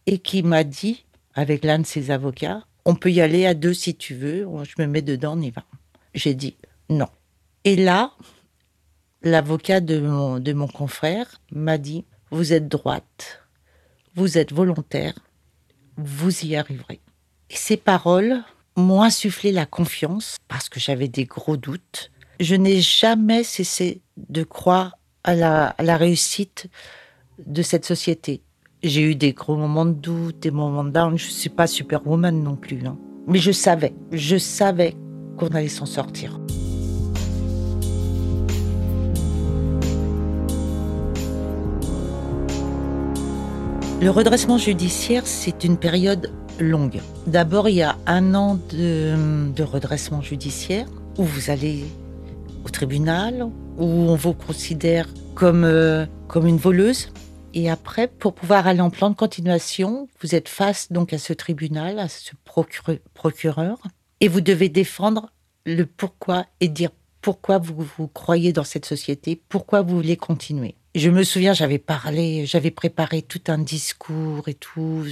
et 0.07 0.19
qui 0.19 0.43
m'a 0.43 0.65
dit, 0.65 1.05
avec 1.35 1.65
l'un 1.65 1.79
de 1.79 1.87
ses 1.87 2.11
avocats, 2.11 2.65
on 2.85 2.95
peut 2.95 3.11
y 3.11 3.21
aller 3.21 3.47
à 3.47 3.55
deux 3.55 3.75
si 3.75 3.95
tu 3.95 4.15
veux, 4.15 4.47
je 4.65 4.83
me 4.83 4.87
mets 4.87 5.03
dedans, 5.03 5.39
on 5.39 5.41
y 5.41 5.51
va. 5.51 5.65
J'ai 6.15 6.35
dit 6.35 6.57
non. 6.89 7.09
Et 7.65 7.77
là, 7.77 8.13
l'avocat 9.23 9.81
de 9.81 10.01
mon, 10.01 10.41
de 10.41 10.53
mon 10.53 10.67
confrère 10.67 11.41
m'a 11.53 11.79
dit, 11.79 12.05
vous 12.31 12.53
êtes 12.53 12.69
droite, 12.69 13.43
vous 14.15 14.37
êtes 14.39 14.53
volontaire, 14.53 15.15
vous 15.97 16.45
y 16.45 16.57
arriverez. 16.57 17.01
Et 17.51 17.57
ces 17.57 17.77
paroles 17.77 18.43
m'ont 18.77 19.03
insufflé 19.03 19.53
la 19.53 19.67
confiance 19.67 20.37
parce 20.49 20.69
que 20.69 20.81
j'avais 20.81 21.09
des 21.09 21.25
gros 21.25 21.57
doutes. 21.57 22.11
Je 22.41 22.55
n'ai 22.55 22.81
jamais 22.81 23.45
cessé 23.45 24.01
de 24.17 24.43
croire 24.43 24.97
à 25.25 25.35
la, 25.35 25.97
réussite 25.97 26.69
de 27.39 27.63
cette 27.63 27.85
société. 27.85 28.43
J'ai 28.85 29.03
eu 29.03 29.15
des 29.15 29.33
gros 29.33 29.55
moments 29.55 29.85
de 29.85 29.93
doute, 29.93 30.41
des 30.41 30.51
moments 30.51 30.83
de 30.83 30.91
down. 30.91 31.17
Je 31.17 31.27
ne 31.27 31.31
suis 31.31 31.51
pas 31.51 31.69
superwoman 31.69 32.43
non 32.43 32.57
plus. 32.57 32.81
Mais 33.29 33.39
je 33.39 33.53
savais, 33.53 33.95
je 34.11 34.37
savais 34.37 34.97
qu'on 35.39 35.47
allait 35.49 35.69
s'en 35.69 35.87
sortir. 35.87 36.41
Le 44.01 44.11
redressement 44.11 44.59
judiciaire, 44.59 45.29
c'est 45.29 45.63
une 45.63 45.77
période 45.77 46.33
longue. 46.59 47.01
D'abord, 47.29 47.69
il 47.69 47.77
y 47.77 47.83
a 47.83 47.97
un 48.09 48.35
an 48.35 48.59
de, 48.73 49.63
redressement 49.63 50.23
judiciaire 50.23 50.89
où 51.19 51.23
vous 51.23 51.51
allez 51.51 51.85
au 52.65 52.69
tribunal, 52.69 53.47
où 53.79 53.85
on 53.85 54.17
vous 54.17 54.35
considère 54.35 55.07
comme, 55.37 55.63
euh, 55.63 56.05
comme 56.27 56.49
une 56.49 56.57
voleuse. 56.57 57.13
Et 57.55 57.69
après, 57.71 58.09
pour 58.09 58.35
pouvoir 58.35 58.67
aller 58.67 58.81
en 58.81 58.91
plan 58.91 59.11
de 59.11 59.15
continuation, 59.15 60.09
vous 60.23 60.35
êtes 60.35 60.49
face 60.49 60.91
donc 60.91 61.13
à 61.13 61.19
ce 61.19 61.33
tribunal, 61.33 61.99
à 61.99 62.09
ce 62.09 62.33
procureur, 63.15 63.79
et 64.21 64.29
vous 64.29 64.41
devez 64.41 64.69
défendre 64.69 65.33
le 65.67 65.85
pourquoi 65.85 66.47
et 66.61 66.69
dire 66.69 66.91
pourquoi 67.21 67.59
vous, 67.59 67.87
vous 67.97 68.09
croyez 68.09 68.53
dans 68.53 68.65
cette 68.65 68.87
société, 68.87 69.41
pourquoi 69.49 69.83
vous 69.83 69.97
voulez 69.97 70.17
continuer. 70.17 70.75
Je 70.95 71.09
me 71.09 71.25
souviens, 71.25 71.55
j'avais 71.55 71.79
parlé, 71.79 72.47
j'avais 72.47 72.71
préparé 72.71 73.23
tout 73.23 73.41
un 73.49 73.59
discours 73.59 74.49
et 74.49 74.55
tout. 74.55 75.05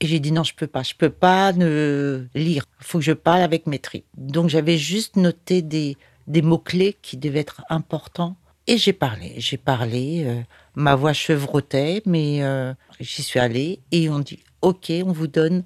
Et 0.00 0.06
j'ai 0.06 0.20
dit 0.20 0.32
non, 0.32 0.44
je 0.44 0.54
peux 0.54 0.66
pas, 0.66 0.82
je 0.82 0.94
peux 0.94 1.10
pas 1.10 1.52
ne 1.52 2.26
lire. 2.34 2.64
Il 2.80 2.86
faut 2.86 2.98
que 2.98 3.04
je 3.04 3.12
parle 3.12 3.42
avec 3.42 3.66
mes 3.66 3.78
tripes. 3.78 4.06
Donc 4.16 4.48
j'avais 4.48 4.78
juste 4.78 5.16
noté 5.16 5.60
des, 5.60 5.96
des 6.26 6.42
mots-clés 6.42 6.96
qui 7.02 7.16
devaient 7.16 7.40
être 7.40 7.62
importants. 7.68 8.36
Et 8.70 8.76
j'ai 8.76 8.92
parlé, 8.92 9.32
j'ai 9.38 9.56
parlé, 9.56 10.24
euh, 10.26 10.42
ma 10.74 10.94
voix 10.94 11.14
chevrotait, 11.14 12.02
mais 12.04 12.42
euh, 12.42 12.74
j'y 13.00 13.22
suis 13.22 13.40
allée 13.40 13.80
et 13.92 14.10
on 14.10 14.18
dit, 14.18 14.40
OK, 14.60 14.92
on 15.06 15.10
vous 15.10 15.26
donne 15.26 15.64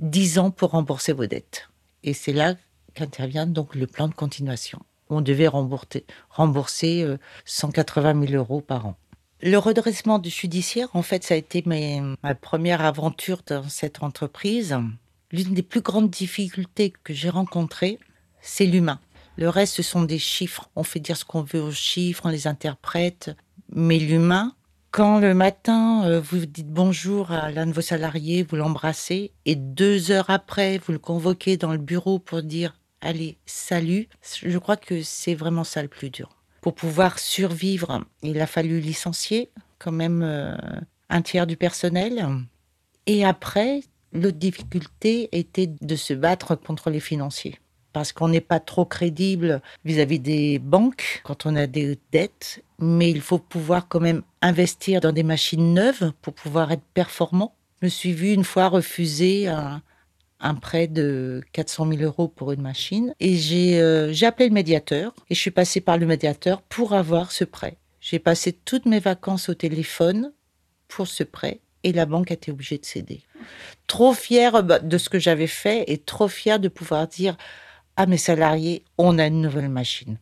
10 0.00 0.38
ans 0.38 0.50
pour 0.50 0.72
rembourser 0.72 1.14
vos 1.14 1.24
dettes. 1.24 1.70
Et 2.02 2.12
c'est 2.12 2.34
là 2.34 2.54
qu'intervient 2.92 3.46
donc 3.46 3.74
le 3.74 3.86
plan 3.86 4.08
de 4.08 4.14
continuation. 4.14 4.78
On 5.08 5.22
devait 5.22 5.48
rembourser, 5.48 6.04
rembourser 6.28 7.06
180 7.46 8.26
000 8.26 8.34
euros 8.34 8.60
par 8.60 8.88
an. 8.88 8.96
Le 9.40 9.56
redressement 9.56 10.18
du 10.18 10.28
judiciaire, 10.28 10.88
en 10.92 11.02
fait, 11.02 11.24
ça 11.24 11.32
a 11.32 11.38
été 11.38 11.64
ma 11.66 12.34
première 12.34 12.82
aventure 12.82 13.40
dans 13.46 13.66
cette 13.70 14.02
entreprise. 14.02 14.76
L'une 15.32 15.54
des 15.54 15.62
plus 15.62 15.80
grandes 15.80 16.10
difficultés 16.10 16.92
que 17.04 17.14
j'ai 17.14 17.30
rencontrées, 17.30 17.98
c'est 18.42 18.66
l'humain. 18.66 19.00
Le 19.36 19.48
reste, 19.48 19.74
ce 19.74 19.82
sont 19.82 20.02
des 20.02 20.18
chiffres. 20.18 20.70
On 20.76 20.84
fait 20.84 21.00
dire 21.00 21.16
ce 21.16 21.24
qu'on 21.24 21.42
veut 21.42 21.62
aux 21.62 21.72
chiffres, 21.72 22.22
on 22.26 22.28
les 22.28 22.46
interprète. 22.46 23.36
Mais 23.70 23.98
l'humain, 23.98 24.54
quand 24.90 25.18
le 25.18 25.34
matin, 25.34 26.04
euh, 26.04 26.20
vous 26.20 26.46
dites 26.46 26.68
bonjour 26.68 27.32
à 27.32 27.50
l'un 27.50 27.66
de 27.66 27.72
vos 27.72 27.80
salariés, 27.80 28.44
vous 28.44 28.56
l'embrassez, 28.56 29.32
et 29.44 29.56
deux 29.56 30.10
heures 30.10 30.30
après, 30.30 30.78
vous 30.78 30.92
le 30.92 30.98
convoquez 30.98 31.56
dans 31.56 31.72
le 31.72 31.78
bureau 31.78 32.18
pour 32.18 32.42
dire 32.42 32.74
allez, 33.00 33.36
salut, 33.44 34.08
je 34.42 34.56
crois 34.58 34.76
que 34.76 35.02
c'est 35.02 35.34
vraiment 35.34 35.64
ça 35.64 35.82
le 35.82 35.88
plus 35.88 36.10
dur. 36.10 36.36
Pour 36.60 36.74
pouvoir 36.74 37.18
survivre, 37.18 38.04
il 38.22 38.40
a 38.40 38.46
fallu 38.46 38.80
licencier 38.80 39.50
quand 39.78 39.92
même 39.92 40.22
euh, 40.22 40.56
un 41.10 41.20
tiers 41.20 41.46
du 41.46 41.56
personnel. 41.56 42.26
Et 43.06 43.24
après, 43.24 43.82
L'autre 44.14 44.38
difficulté 44.38 45.28
était 45.32 45.66
de 45.66 45.96
se 45.96 46.14
battre 46.14 46.54
contre 46.54 46.88
les 46.88 47.00
financiers. 47.00 47.58
Parce 47.94 48.12
qu'on 48.12 48.28
n'est 48.28 48.40
pas 48.42 48.58
trop 48.58 48.84
crédible 48.84 49.62
vis-à-vis 49.84 50.18
des 50.18 50.58
banques 50.58 51.22
quand 51.22 51.46
on 51.46 51.54
a 51.54 51.68
des 51.68 51.96
dettes, 52.10 52.62
mais 52.80 53.08
il 53.08 53.20
faut 53.20 53.38
pouvoir 53.38 53.86
quand 53.88 54.00
même 54.00 54.22
investir 54.42 55.00
dans 55.00 55.12
des 55.12 55.22
machines 55.22 55.72
neuves 55.72 56.12
pour 56.20 56.34
pouvoir 56.34 56.72
être 56.72 56.82
performant. 56.92 57.54
Je 57.80 57.86
me 57.86 57.90
suis 57.90 58.12
vu 58.12 58.32
une 58.32 58.42
fois 58.42 58.68
refuser 58.68 59.46
un, 59.46 59.80
prêt 60.60 60.88
de 60.88 61.40
400 61.52 61.88
000 61.92 62.02
euros 62.02 62.26
pour 62.26 62.50
une 62.50 62.62
machine 62.62 63.14
et 63.20 63.38
euh, 63.80 64.12
j'ai 64.12 64.26
appelé 64.26 64.48
le 64.48 64.54
médiateur 64.54 65.14
et 65.30 65.34
je 65.36 65.40
suis 65.40 65.52
passée 65.52 65.80
par 65.80 65.96
le 65.96 66.04
médiateur 66.04 66.62
pour 66.62 66.94
avoir 66.94 67.30
ce 67.30 67.44
prêt. 67.44 67.78
J'ai 68.00 68.18
passé 68.18 68.52
toutes 68.52 68.86
mes 68.86 68.98
vacances 68.98 69.48
au 69.48 69.54
téléphone 69.54 70.32
pour 70.88 71.06
ce 71.06 71.22
prêt 71.22 71.60
et 71.84 71.92
la 71.92 72.06
banque 72.06 72.32
a 72.32 72.34
été 72.34 72.50
obligée 72.50 72.78
de 72.78 72.84
céder. 72.84 73.22
Trop 73.86 74.14
fière 74.14 74.64
bah, 74.64 74.80
de 74.80 74.98
ce 74.98 75.08
que 75.08 75.20
j'avais 75.20 75.46
fait 75.46 75.84
et 75.86 75.98
trop 75.98 76.28
fière 76.28 76.58
de 76.58 76.68
pouvoir 76.68 77.06
dire 77.06 77.36
à 77.96 78.06
mes 78.06 78.18
salariés, 78.18 78.84
on 78.98 79.18
a 79.18 79.26
une 79.26 79.40
nouvelle 79.40 79.68
machine. 79.68 80.18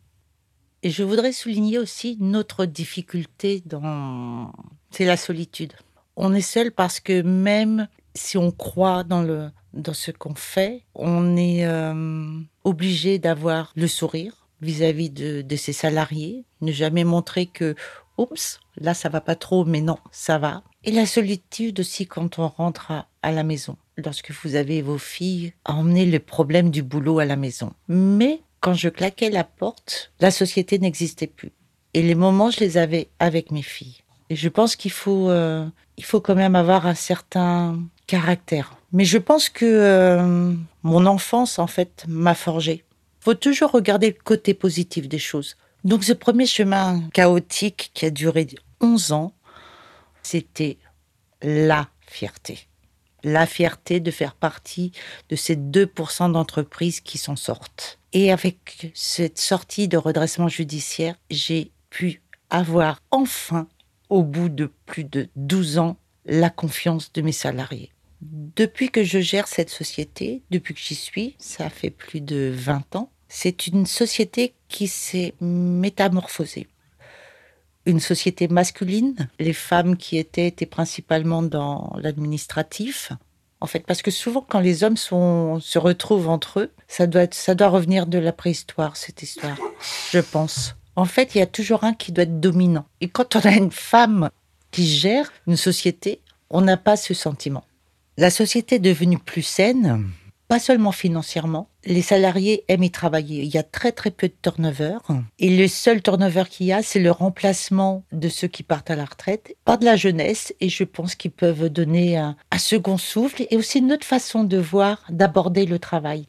Et 0.83 0.89
je 0.89 1.03
voudrais 1.03 1.31
souligner 1.31 1.79
aussi 1.79 2.17
notre 2.19 2.65
difficulté 2.65 3.63
dans, 3.65 4.51
c'est 4.91 5.05
la 5.05 5.17
solitude. 5.17 5.73
On 6.15 6.33
est 6.33 6.41
seul 6.41 6.71
parce 6.71 6.99
que 6.99 7.21
même 7.21 7.87
si 8.15 8.37
on 8.37 8.51
croit 8.51 9.03
dans 9.03 9.21
le, 9.21 9.49
dans 9.73 9.93
ce 9.93 10.11
qu'on 10.11 10.35
fait, 10.35 10.83
on 10.93 11.37
est 11.37 11.65
euh, 11.65 12.39
obligé 12.63 13.17
d'avoir 13.17 13.71
le 13.75 13.87
sourire 13.87 14.47
vis-à-vis 14.61 15.09
de, 15.09 15.41
de, 15.41 15.55
ses 15.55 15.73
salariés, 15.73 16.45
ne 16.61 16.71
jamais 16.71 17.03
montrer 17.03 17.45
que, 17.47 17.75
oups, 18.17 18.59
là 18.77 18.93
ça 18.93 19.09
va 19.09 19.21
pas 19.21 19.35
trop, 19.35 19.65
mais 19.65 19.81
non, 19.81 19.97
ça 20.11 20.37
va. 20.37 20.63
Et 20.83 20.91
la 20.91 21.05
solitude 21.05 21.79
aussi 21.79 22.07
quand 22.07 22.39
on 22.39 22.47
rentre 22.47 22.91
à, 22.91 23.07
à 23.21 23.31
la 23.31 23.43
maison, 23.43 23.77
lorsque 23.97 24.31
vous 24.31 24.55
avez 24.55 24.81
vos 24.81 24.97
filles, 24.97 25.53
à 25.65 25.73
emmener 25.73 26.05
le 26.05 26.19
problème 26.19 26.69
du 26.69 26.83
boulot 26.83 27.19
à 27.19 27.25
la 27.25 27.35
maison. 27.35 27.73
Mais 27.87 28.41
quand 28.59 28.73
je 28.73 28.89
claquais 28.89 29.29
la 29.29 29.43
porte, 29.43 30.11
la 30.19 30.31
société 30.31 30.79
n'existait 30.79 31.27
plus. 31.27 31.51
Et 31.93 32.01
les 32.01 32.15
moments, 32.15 32.49
je 32.49 32.59
les 32.59 32.77
avais 32.77 33.09
avec 33.19 33.51
mes 33.51 33.61
filles. 33.61 33.97
Et 34.29 34.35
je 34.35 34.49
pense 34.49 34.75
qu'il 34.75 34.91
faut, 34.91 35.29
euh, 35.29 35.65
il 35.97 36.05
faut 36.05 36.21
quand 36.21 36.35
même 36.35 36.55
avoir 36.55 36.87
un 36.87 36.95
certain 36.95 37.79
caractère. 38.07 38.75
Mais 38.91 39.05
je 39.05 39.17
pense 39.17 39.49
que 39.49 39.65
euh, 39.65 40.53
mon 40.81 41.05
enfance, 41.05 41.59
en 41.59 41.67
fait, 41.67 42.05
m'a 42.07 42.33
forgé. 42.33 42.83
Faut 43.19 43.33
toujours 43.35 43.71
regarder 43.71 44.07
le 44.07 44.23
côté 44.23 44.53
positif 44.53 45.07
des 45.07 45.19
choses. 45.19 45.55
Donc 45.83 46.03
ce 46.03 46.13
premier 46.13 46.45
chemin 46.45 47.03
chaotique 47.13 47.91
qui 47.93 48.05
a 48.05 48.09
duré 48.09 48.47
11 48.79 49.11
ans, 49.11 49.33
c'était 50.21 50.77
la 51.41 51.89
fierté. 52.07 52.67
La 53.23 53.45
fierté 53.45 53.99
de 53.99 54.11
faire 54.11 54.35
partie 54.35 54.91
de 55.29 55.35
ces 55.35 55.55
2% 55.55 56.31
d'entreprises 56.31 56.99
qui 56.99 57.17
s'en 57.17 57.35
sortent. 57.35 57.99
Et 58.11 58.31
avec 58.31 58.91
cette 58.93 59.39
sortie 59.39 59.87
de 59.87 59.97
redressement 59.97 60.47
judiciaire, 60.47 61.15
j'ai 61.29 61.71
pu 61.89 62.21
avoir 62.49 63.01
enfin, 63.11 63.67
au 64.09 64.23
bout 64.23 64.49
de 64.49 64.71
plus 64.85 65.03
de 65.03 65.29
12 65.35 65.79
ans, 65.79 65.97
la 66.25 66.49
confiance 66.49 67.11
de 67.13 67.21
mes 67.21 67.31
salariés. 67.31 67.91
Depuis 68.21 68.89
que 68.89 69.03
je 69.03 69.19
gère 69.19 69.47
cette 69.47 69.69
société, 69.69 70.43
depuis 70.51 70.73
que 70.73 70.79
j'y 70.79 70.95
suis, 70.95 71.35
ça 71.39 71.69
fait 71.69 71.89
plus 71.89 72.21
de 72.21 72.51
20 72.55 72.95
ans, 72.95 73.09
c'est 73.27 73.67
une 73.67 73.85
société 73.85 74.53
qui 74.67 74.87
s'est 74.87 75.33
métamorphosée. 75.41 76.67
Une 77.85 77.99
société 77.99 78.47
masculine, 78.47 79.27
les 79.39 79.53
femmes 79.53 79.97
qui 79.97 80.17
étaient 80.17 80.47
étaient 80.47 80.65
principalement 80.65 81.43
dans 81.43 81.95
l'administratif. 81.99 83.11
En 83.59 83.65
fait, 83.65 83.85
parce 83.85 84.01
que 84.01 84.11
souvent, 84.11 84.45
quand 84.47 84.59
les 84.59 84.83
hommes 84.83 84.97
se 84.97 85.77
retrouvent 85.79 86.29
entre 86.29 86.59
eux, 86.59 86.71
ça 86.87 87.07
doit, 87.07 87.27
ça 87.31 87.55
doit 87.55 87.69
revenir 87.69 88.07
de 88.07 88.17
la 88.17 88.33
préhistoire, 88.33 88.97
cette 88.97 89.23
histoire, 89.23 89.57
je 90.11 90.19
pense. 90.19 90.75
En 90.95 91.05
fait, 91.05 91.33
il 91.33 91.39
y 91.39 91.41
a 91.41 91.47
toujours 91.47 91.83
un 91.83 91.93
qui 91.93 92.11
doit 92.11 92.25
être 92.25 92.39
dominant. 92.39 92.85
Et 93.01 93.07
quand 93.07 93.35
on 93.35 93.39
a 93.39 93.51
une 93.51 93.71
femme 93.71 94.29
qui 94.71 94.85
gère 94.85 95.31
une 95.47 95.57
société, 95.57 96.19
on 96.49 96.61
n'a 96.61 96.77
pas 96.77 96.97
ce 96.97 97.13
sentiment. 97.13 97.63
La 98.17 98.29
société 98.29 98.75
est 98.75 98.79
devenue 98.79 99.17
plus 99.17 99.41
saine, 99.41 100.09
pas 100.47 100.59
seulement 100.59 100.91
financièrement. 100.91 101.69
Les 101.85 102.01
salariés 102.01 102.63
aiment 102.67 102.83
y 102.83 102.91
travailler. 102.91 103.43
Il 103.43 103.53
y 103.53 103.57
a 103.57 103.63
très 103.63 103.91
très 103.91 104.11
peu 104.11 104.27
de 104.27 104.35
turnover. 104.41 104.97
Et 105.39 105.55
le 105.55 105.67
seul 105.67 106.01
turnover 106.01 106.43
qu'il 106.49 106.67
y 106.67 106.73
a, 106.73 106.83
c'est 106.83 106.99
le 106.99 107.11
remplacement 107.11 108.03
de 108.11 108.29
ceux 108.29 108.47
qui 108.47 108.63
partent 108.63 108.91
à 108.91 108.95
la 108.95 109.05
retraite 109.05 109.55
par 109.65 109.77
de 109.77 109.85
la 109.85 109.95
jeunesse. 109.95 110.53
Et 110.59 110.69
je 110.69 110.83
pense 110.83 111.15
qu'ils 111.15 111.31
peuvent 111.31 111.69
donner 111.69 112.17
un, 112.17 112.35
second 112.57 112.97
souffle 112.97 113.45
et 113.49 113.57
aussi 113.57 113.79
une 113.79 113.91
autre 113.91 114.05
façon 114.05 114.43
de 114.43 114.57
voir, 114.57 115.03
d'aborder 115.09 115.65
le 115.65 115.79
travail. 115.79 116.27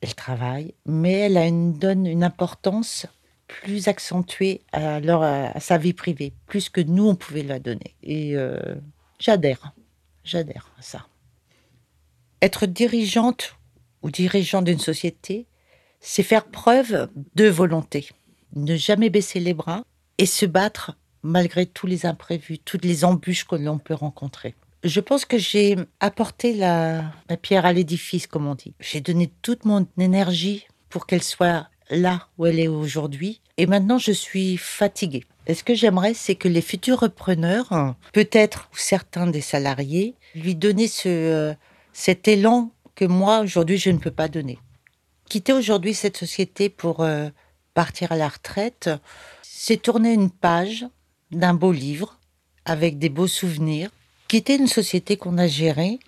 Elle 0.00 0.14
travaille, 0.14 0.74
mais 0.84 1.20
elle 1.20 1.72
donne 1.78 2.06
une 2.06 2.24
importance 2.24 3.06
plus 3.48 3.88
accentuée 3.88 4.62
à, 4.72 4.96
à 4.96 5.60
sa 5.60 5.78
vie 5.78 5.92
privée, 5.92 6.32
plus 6.46 6.68
que 6.68 6.80
nous, 6.80 7.08
on 7.08 7.14
pouvait 7.14 7.42
la 7.42 7.58
donner. 7.58 7.94
Et 8.02 8.36
euh, 8.36 8.58
j'adhère, 9.18 9.72
j'adhère 10.24 10.70
à 10.78 10.82
ça. 10.82 11.06
Être 12.46 12.66
dirigeante 12.66 13.56
ou 14.02 14.10
dirigeant 14.12 14.62
d'une 14.62 14.78
société, 14.78 15.48
c'est 15.98 16.22
faire 16.22 16.44
preuve 16.44 17.08
de 17.34 17.48
volonté, 17.48 18.08
ne 18.54 18.76
jamais 18.76 19.10
baisser 19.10 19.40
les 19.40 19.52
bras 19.52 19.82
et 20.18 20.26
se 20.26 20.46
battre 20.46 20.96
malgré 21.24 21.66
tous 21.66 21.88
les 21.88 22.06
imprévus, 22.06 22.60
toutes 22.60 22.84
les 22.84 23.04
embûches 23.04 23.48
que 23.48 23.56
l'on 23.56 23.78
peut 23.78 23.94
rencontrer. 23.94 24.54
Je 24.84 25.00
pense 25.00 25.24
que 25.24 25.38
j'ai 25.38 25.74
apporté 25.98 26.52
la, 26.52 27.10
pierre 27.42 27.66
à 27.66 27.72
l'édifice, 27.72 28.28
comme 28.28 28.46
on 28.46 28.54
dit. 28.54 28.74
J'ai 28.78 29.00
donné 29.00 29.28
toute 29.42 29.64
mon 29.64 29.84
énergie 29.98 30.68
pour 30.88 31.06
qu'elle 31.06 31.24
soit 31.24 31.68
là 31.90 32.28
où 32.38 32.46
elle 32.46 32.60
est 32.60 32.68
aujourd'hui. 32.68 33.40
Et 33.56 33.66
maintenant, 33.66 33.98
je 33.98 34.12
suis 34.12 34.56
fatiguée. 34.56 35.24
Et 35.48 35.54
ce 35.54 35.64
que 35.64 35.74
j'aimerais, 35.74 36.14
c'est 36.14 36.36
que 36.36 36.46
les 36.46 36.62
futurs 36.62 37.00
repreneurs, 37.00 37.96
peut-être 38.12 38.70
certains 38.72 39.26
des 39.26 39.40
salariés, 39.40 40.14
lui 40.36 40.54
donner 40.54 40.86
ce, 40.86 41.08
euh, 41.08 41.54
cet 41.96 42.28
élan 42.28 42.72
que 42.94 43.06
moi, 43.06 43.40
aujourd'hui, 43.40 43.78
je 43.78 43.88
ne 43.88 43.96
peux 43.96 44.10
pas 44.10 44.28
donner. 44.28 44.58
Quitter 45.30 45.54
aujourd'hui 45.54 45.94
cette 45.94 46.18
société 46.18 46.68
pour 46.68 47.00
euh, 47.00 47.30
partir 47.72 48.12
à 48.12 48.16
la 48.16 48.28
retraite, 48.28 48.90
c'est 49.40 49.80
tourner 49.80 50.12
une 50.12 50.30
page 50.30 50.84
d'un 51.30 51.54
beau 51.54 51.72
livre 51.72 52.20
avec 52.66 52.98
des 52.98 53.08
beaux 53.08 53.26
souvenirs. 53.26 53.88
Quitter 54.28 54.56
une 54.56 54.66
société 54.66 55.16
qu'on 55.16 55.38
a 55.38 55.46
gérée, 55.46 55.98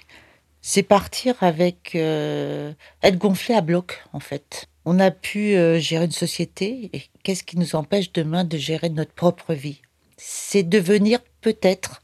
c'est 0.61 0.83
partir 0.83 1.43
avec 1.43 1.95
euh, 1.95 2.75
être 3.03 3.17
gonflé 3.17 3.55
à 3.55 3.63
bloc 3.63 4.05
en 4.13 4.21
fait. 4.21 4.67
On 4.85 5.01
a 5.01 5.11
pu 5.11 5.57
euh, 5.57 5.79
gérer 5.79 6.05
une 6.05 6.11
société 6.11 6.91
et 6.93 7.05
qu'est-ce 7.23 7.43
qui 7.43 7.59
nous 7.59 7.77
empêche 7.77 8.13
demain 8.13 8.45
de 8.45 8.59
gérer 8.59 8.91
notre 8.91 9.15
propre 9.15 9.55
vie? 9.55 9.81
C'est 10.19 10.65
devenir 10.65 11.21
peut-être 11.41 12.03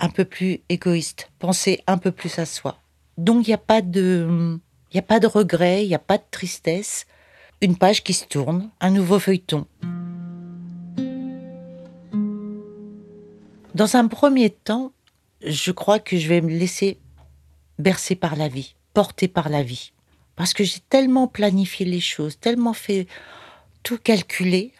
un 0.00 0.08
peu 0.08 0.24
plus 0.24 0.62
égoïste, 0.68 1.30
penser 1.38 1.80
un 1.86 1.96
peu 1.96 2.10
plus 2.10 2.40
à 2.40 2.44
soi. 2.44 2.80
Donc 3.20 3.46
il 3.46 3.50
n'y 3.50 3.54
a 3.54 3.58
pas 3.58 3.82
de, 3.82 4.58
a 4.94 5.02
pas 5.02 5.20
de 5.20 5.26
regret, 5.26 5.84
il 5.84 5.88
n'y 5.88 5.94
a 5.94 5.98
pas 5.98 6.16
de 6.16 6.24
tristesse. 6.30 7.06
Une 7.60 7.76
page 7.76 8.02
qui 8.02 8.14
se 8.14 8.24
tourne, 8.24 8.70
un 8.80 8.90
nouveau 8.90 9.18
feuilleton. 9.18 9.66
Dans 13.74 13.96
un 13.96 14.08
premier 14.08 14.48
temps, 14.48 14.92
je 15.44 15.70
crois 15.70 15.98
que 15.98 16.16
je 16.16 16.28
vais 16.28 16.40
me 16.40 16.48
laisser 16.48 16.98
bercer 17.78 18.14
par 18.14 18.36
la 18.36 18.48
vie, 18.48 18.74
porter 18.94 19.28
par 19.28 19.50
la 19.50 19.62
vie. 19.62 19.92
Parce 20.34 20.54
que 20.54 20.64
j'ai 20.64 20.80
tellement 20.88 21.28
planifié 21.28 21.84
les 21.84 22.00
choses, 22.00 22.40
tellement 22.40 22.72
fait 22.72 23.06
tout 23.82 23.98
calculer, 23.98 24.72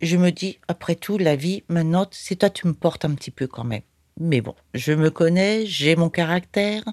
je 0.00 0.16
me 0.16 0.30
dis, 0.30 0.60
après 0.68 0.94
tout, 0.94 1.18
la 1.18 1.34
vie, 1.34 1.64
maintenant, 1.68 2.06
c'est 2.12 2.36
toi, 2.36 2.50
tu 2.50 2.68
me 2.68 2.72
portes 2.72 3.04
un 3.04 3.16
petit 3.16 3.32
peu 3.32 3.48
quand 3.48 3.64
même. 3.64 3.82
Mais 4.20 4.40
bon, 4.40 4.54
je 4.74 4.92
me 4.92 5.10
connais, 5.10 5.66
j'ai 5.66 5.96
mon 5.96 6.08
caractère, 6.08 6.84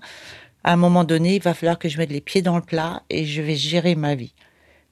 à 0.68 0.74
un 0.74 0.76
moment 0.76 1.06
donné, 1.06 1.38
il 1.38 1.42
va 1.42 1.54
falloir 1.54 1.80
que 1.80 1.88
je 1.88 1.98
mette 1.98 2.12
les 2.12 2.20
pieds 2.20 2.42
dans 2.42 2.58
le 2.58 2.62
plat 2.62 3.02
et 3.10 3.24
je 3.24 3.42
vais 3.42 3.56
gérer 3.56 3.96
ma 3.96 4.16
vie. 4.16 4.34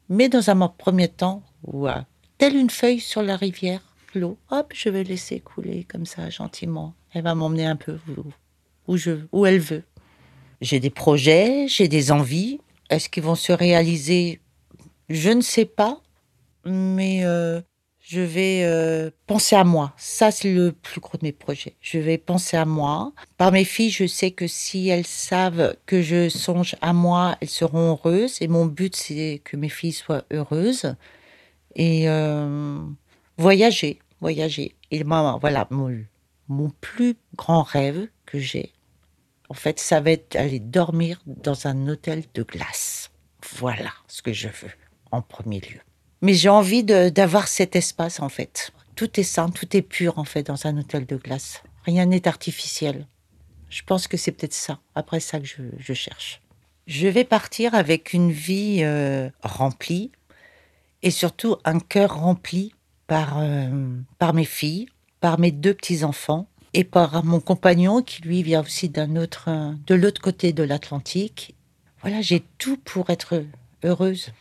Mais 0.07 0.29
dans 0.29 0.49
un 0.49 0.67
premier 0.69 1.09
temps, 1.09 1.43
ouais, 1.63 1.91
telle 2.37 2.55
une 2.55 2.69
feuille 2.69 3.01
sur 3.01 3.21
la 3.21 3.35
rivière, 3.35 3.81
l'eau, 4.13 4.37
hop, 4.51 4.71
je 4.73 4.87
vais 4.87 5.03
laisser 5.03 5.41
couler 5.41 5.83
comme 5.83 6.05
ça, 6.05 6.29
gentiment. 6.29 6.93
Elle 7.11 7.23
va 7.23 7.35
m'emmener 7.35 7.65
un 7.65 7.75
peu 7.75 7.99
où, 8.87 8.95
je, 8.95 9.17
elle 9.45 9.59
veut. 9.59 9.83
J'ai 10.61 10.79
des 10.79 10.89
projets, 10.89 11.67
j'ai 11.67 11.89
des 11.89 12.09
envies. 12.13 12.61
Est-ce 12.89 13.09
qu'ils 13.09 13.23
vont 13.23 13.35
se 13.35 13.51
réaliser? 13.51 14.39
Je 15.09 15.31
ne 15.31 15.41
sais 15.41 15.65
pas. 15.65 15.99
Mais 16.63 17.25
euh, 17.25 17.59
je 18.07 18.21
vais 18.21 18.61
euh, 18.63 19.09
penser 19.25 19.55
à 19.55 19.63
moi. 19.63 19.91
Ça, 19.97 20.29
c'est 20.29 20.53
le 20.53 20.71
plus 20.71 21.01
gros 21.01 21.17
de 21.17 21.23
mes 21.23 21.31
projets. 21.31 21.75
Je 21.81 21.97
vais 21.97 22.19
penser 22.19 22.55
à 22.55 22.63
moi. 22.63 23.13
Par 23.37 23.51
mes 23.51 23.65
filles, 23.65 23.89
je 23.89 24.05
sais 24.05 24.29
que 24.29 24.45
si 24.45 24.89
elles 24.89 25.07
savent 25.07 25.75
que 25.87 26.03
je 26.03 26.29
songe 26.29 26.75
à 26.81 26.93
moi, 26.93 27.35
elles 27.41 27.49
seront 27.49 27.93
heureuses. 27.93 28.39
Et 28.41 28.47
mon 28.47 28.67
but, 28.67 28.95
c'est 28.95 29.41
que 29.43 29.57
mes 29.57 29.69
filles 29.69 29.91
soient 29.91 30.23
heureuses. 30.31 30.95
Et 31.75 32.07
euh, 32.07 32.79
voyager, 33.37 33.97
voyager. 34.21 34.75
Et 34.91 35.03
moi, 35.03 35.39
voilà, 35.41 35.67
mon, 35.71 36.05
mon 36.47 36.69
plus 36.81 37.15
grand 37.35 37.63
rêve 37.63 38.07
que 38.27 38.37
j'ai, 38.37 38.71
En 39.49 39.55
fait, 39.55 39.79
ça 39.79 39.99
va 39.99 40.11
être 40.11 40.35
aller 40.35 40.59
dormir 40.59 41.23
dans 41.25 41.65
un 41.65 41.87
hôtel 41.87 42.23
de 42.35 42.43
glace. 42.43 43.09
Voilà 43.57 43.91
ce 44.07 44.21
que 44.21 44.31
je 44.31 44.47
veux 44.47 44.73
en 45.11 45.23
premier 45.23 45.59
lieu. 45.59 45.84
Mais 46.25 46.33
j'ai 46.33 46.49
envie 46.49 46.83
d'avoir 46.83 47.47
cet 47.47 47.75
espace 47.75 48.19
en 48.19 48.29
fait. 48.29 48.71
Tout 48.95 49.19
est 49.19 49.23
sain, 49.23 49.49
tout 49.49 49.77
est 49.77 49.83
pur 49.83 50.17
en 50.17 50.23
fait 50.23 50.41
dans 50.41 50.65
un 50.65 50.75
hôtel 50.75 51.05
de 51.05 51.17
glace. 51.17 51.61
Rien 51.83 52.07
n'est 52.07 52.27
artificiel. 52.27 53.05
Je 53.69 53.83
pense 53.83 54.07
que 54.07 54.17
c'est 54.17 54.31
peut-être 54.31 54.55
ça, 54.55 54.79
après 54.95 55.19
ça 55.19 55.39
que 55.39 55.45
je, 55.45 55.93
cherche. 55.93 56.41
Je 56.87 57.07
vais 57.07 57.25
partir 57.25 57.75
avec 57.75 58.11
une 58.11 58.31
vie 58.31 58.79
euh, 58.81 59.29
remplie 59.43 60.11
et 61.03 61.11
surtout 61.11 61.57
un 61.63 61.79
cœur 61.79 62.15
rempli 62.15 62.73
par, 63.05 63.37
euh, 63.37 63.69
par 64.17 64.33
mes 64.33 64.45
filles, 64.45 64.87
par 65.19 65.37
mes 65.37 65.51
deux 65.51 65.75
petits-enfants 65.75 66.47
et 66.73 66.85
par 66.85 67.23
mon 67.23 67.39
compagnon 67.39 68.01
qui 68.01 68.23
lui 68.23 68.41
vient 68.41 68.63
aussi 68.63 68.91
autre, 69.15 69.75
de 69.85 69.93
l'autre 69.93 70.21
côté 70.21 70.53
de 70.53 70.63
l'Atlantique. 70.63 71.53
Voilà, 72.01 72.23
j'ai 72.23 72.43
tout 72.57 72.77
pour 72.77 73.11
être 73.11 73.43
heureuse. 73.83 74.31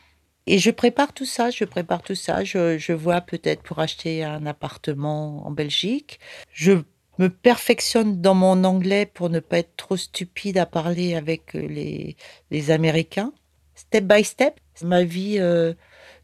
Et 0.47 0.59
je 0.59 0.71
prépare 0.71 1.13
tout 1.13 1.25
ça, 1.25 1.51
je 1.51 1.65
prépare 1.65 2.03
tout 2.03 2.15
ça. 2.15 2.45
Je, 2.45 2.77
je 2.79 2.93
vois 2.93 3.21
peut-être 3.21 3.63
pour 3.63 3.79
acheter 3.79 4.25
un 4.25 4.45
appartement 4.47 5.47
en 5.47 5.51
Belgique. 5.51 6.21
Je 6.53 6.83
me 7.19 7.29
perfectionne 7.29 8.21
dans 8.21 8.35
mon 8.35 8.65
anglais 8.65 9.07
pour 9.07 9.31
ne 9.31 9.41
pas 9.41 9.59
être 9.59 9.77
trop 9.77 9.97
stupide 9.97 10.59
à 10.59 10.67
parler 10.67 11.15
avec 11.15 11.55
les, 11.55 12.17
les 12.51 12.71
Américains. 12.71 13.33
Step 13.75 14.05
by 14.05 14.25
step, 14.25 14.61
ma 14.83 15.05
vie 15.05 15.37
euh, 15.39 15.75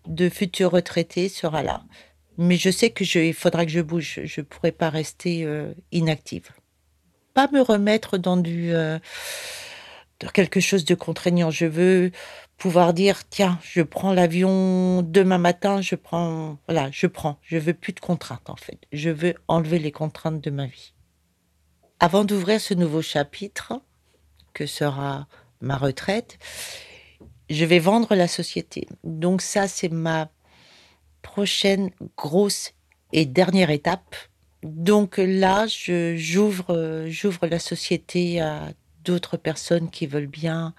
de 0.06 0.28
futur 0.28 0.72
retraité 0.72 1.28
sera 1.28 1.62
là. 1.62 1.82
Mais 2.38 2.56
je 2.56 2.70
sais 2.70 2.90
que 2.90 3.04
il 3.18 3.34
faudra 3.34 3.64
que 3.64 3.70
je 3.70 3.80
bouge. 3.80 4.20
Je 4.24 4.40
ne 4.40 4.46
pourrai 4.46 4.72
pas 4.72 4.90
rester 4.90 5.44
euh, 5.44 5.72
inactive. 5.92 6.48
Pas 7.34 7.48
me 7.52 7.60
remettre 7.60 8.18
dans 8.18 8.36
du 8.36 8.72
euh, 8.72 8.98
dans 10.20 10.28
quelque 10.28 10.60
chose 10.60 10.84
de 10.84 10.94
contraignant. 10.94 11.50
Je 11.50 11.66
veux 11.66 12.12
pouvoir 12.60 12.92
dire 12.92 13.26
tiens, 13.28 13.58
je 13.62 13.80
prends 13.80 14.12
l'avion 14.12 15.00
demain 15.00 15.38
matin, 15.38 15.80
je 15.80 15.94
prends 15.94 16.58
voilà, 16.68 16.90
je 16.92 17.06
prends. 17.06 17.38
Je 17.42 17.56
veux 17.56 17.72
plus 17.72 17.94
de 17.94 18.00
contraintes 18.00 18.50
en 18.50 18.56
fait. 18.56 18.78
Je 18.92 19.08
veux 19.08 19.34
enlever 19.48 19.78
les 19.78 19.90
contraintes 19.90 20.42
de 20.44 20.50
ma 20.50 20.66
vie. 20.66 20.92
Avant 22.00 22.22
d'ouvrir 22.22 22.60
ce 22.60 22.74
nouveau 22.74 23.00
chapitre 23.00 23.80
que 24.52 24.66
sera 24.66 25.26
ma 25.62 25.78
retraite, 25.78 26.38
je 27.48 27.64
vais 27.64 27.78
vendre 27.78 28.14
la 28.14 28.28
société. 28.28 28.86
Donc 29.04 29.40
ça 29.40 29.66
c'est 29.66 29.90
ma 29.90 30.28
prochaine 31.22 31.90
grosse 32.18 32.72
et 33.12 33.24
dernière 33.24 33.70
étape. 33.70 34.14
Donc 34.62 35.16
là, 35.16 35.66
j'ouvre, 35.66 37.06
j'ouvre 37.06 37.46
la 37.46 37.58
société 37.58 38.42
à 38.42 38.74
d'autres 39.02 39.38
personnes 39.38 39.88
qui 39.88 40.06
veulent 40.06 40.26
bien 40.26 40.74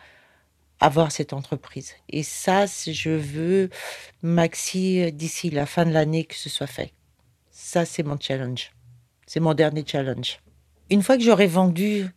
avoir 0.81 1.11
cette 1.11 1.31
entreprise. 1.31 1.93
Et 2.09 2.23
ça, 2.23 2.65
je 2.65 3.11
veux, 3.11 3.69
maxi, 4.23 5.11
d'ici 5.13 5.49
la 5.49 5.65
fin 5.65 5.85
de 5.85 5.91
l'année, 5.91 6.25
que 6.25 6.35
ce 6.35 6.49
soit 6.49 6.67
fait. 6.67 6.91
Ça, 7.51 7.85
c'est 7.85 8.03
mon 8.03 8.19
challenge. 8.19 8.71
C'est 9.27 9.39
mon 9.39 9.53
dernier 9.53 9.85
challenge. 9.85 10.39
Une 10.89 11.03
fois 11.03 11.17
que 11.17 11.23
j'aurai 11.23 11.47
vendu 11.47 12.07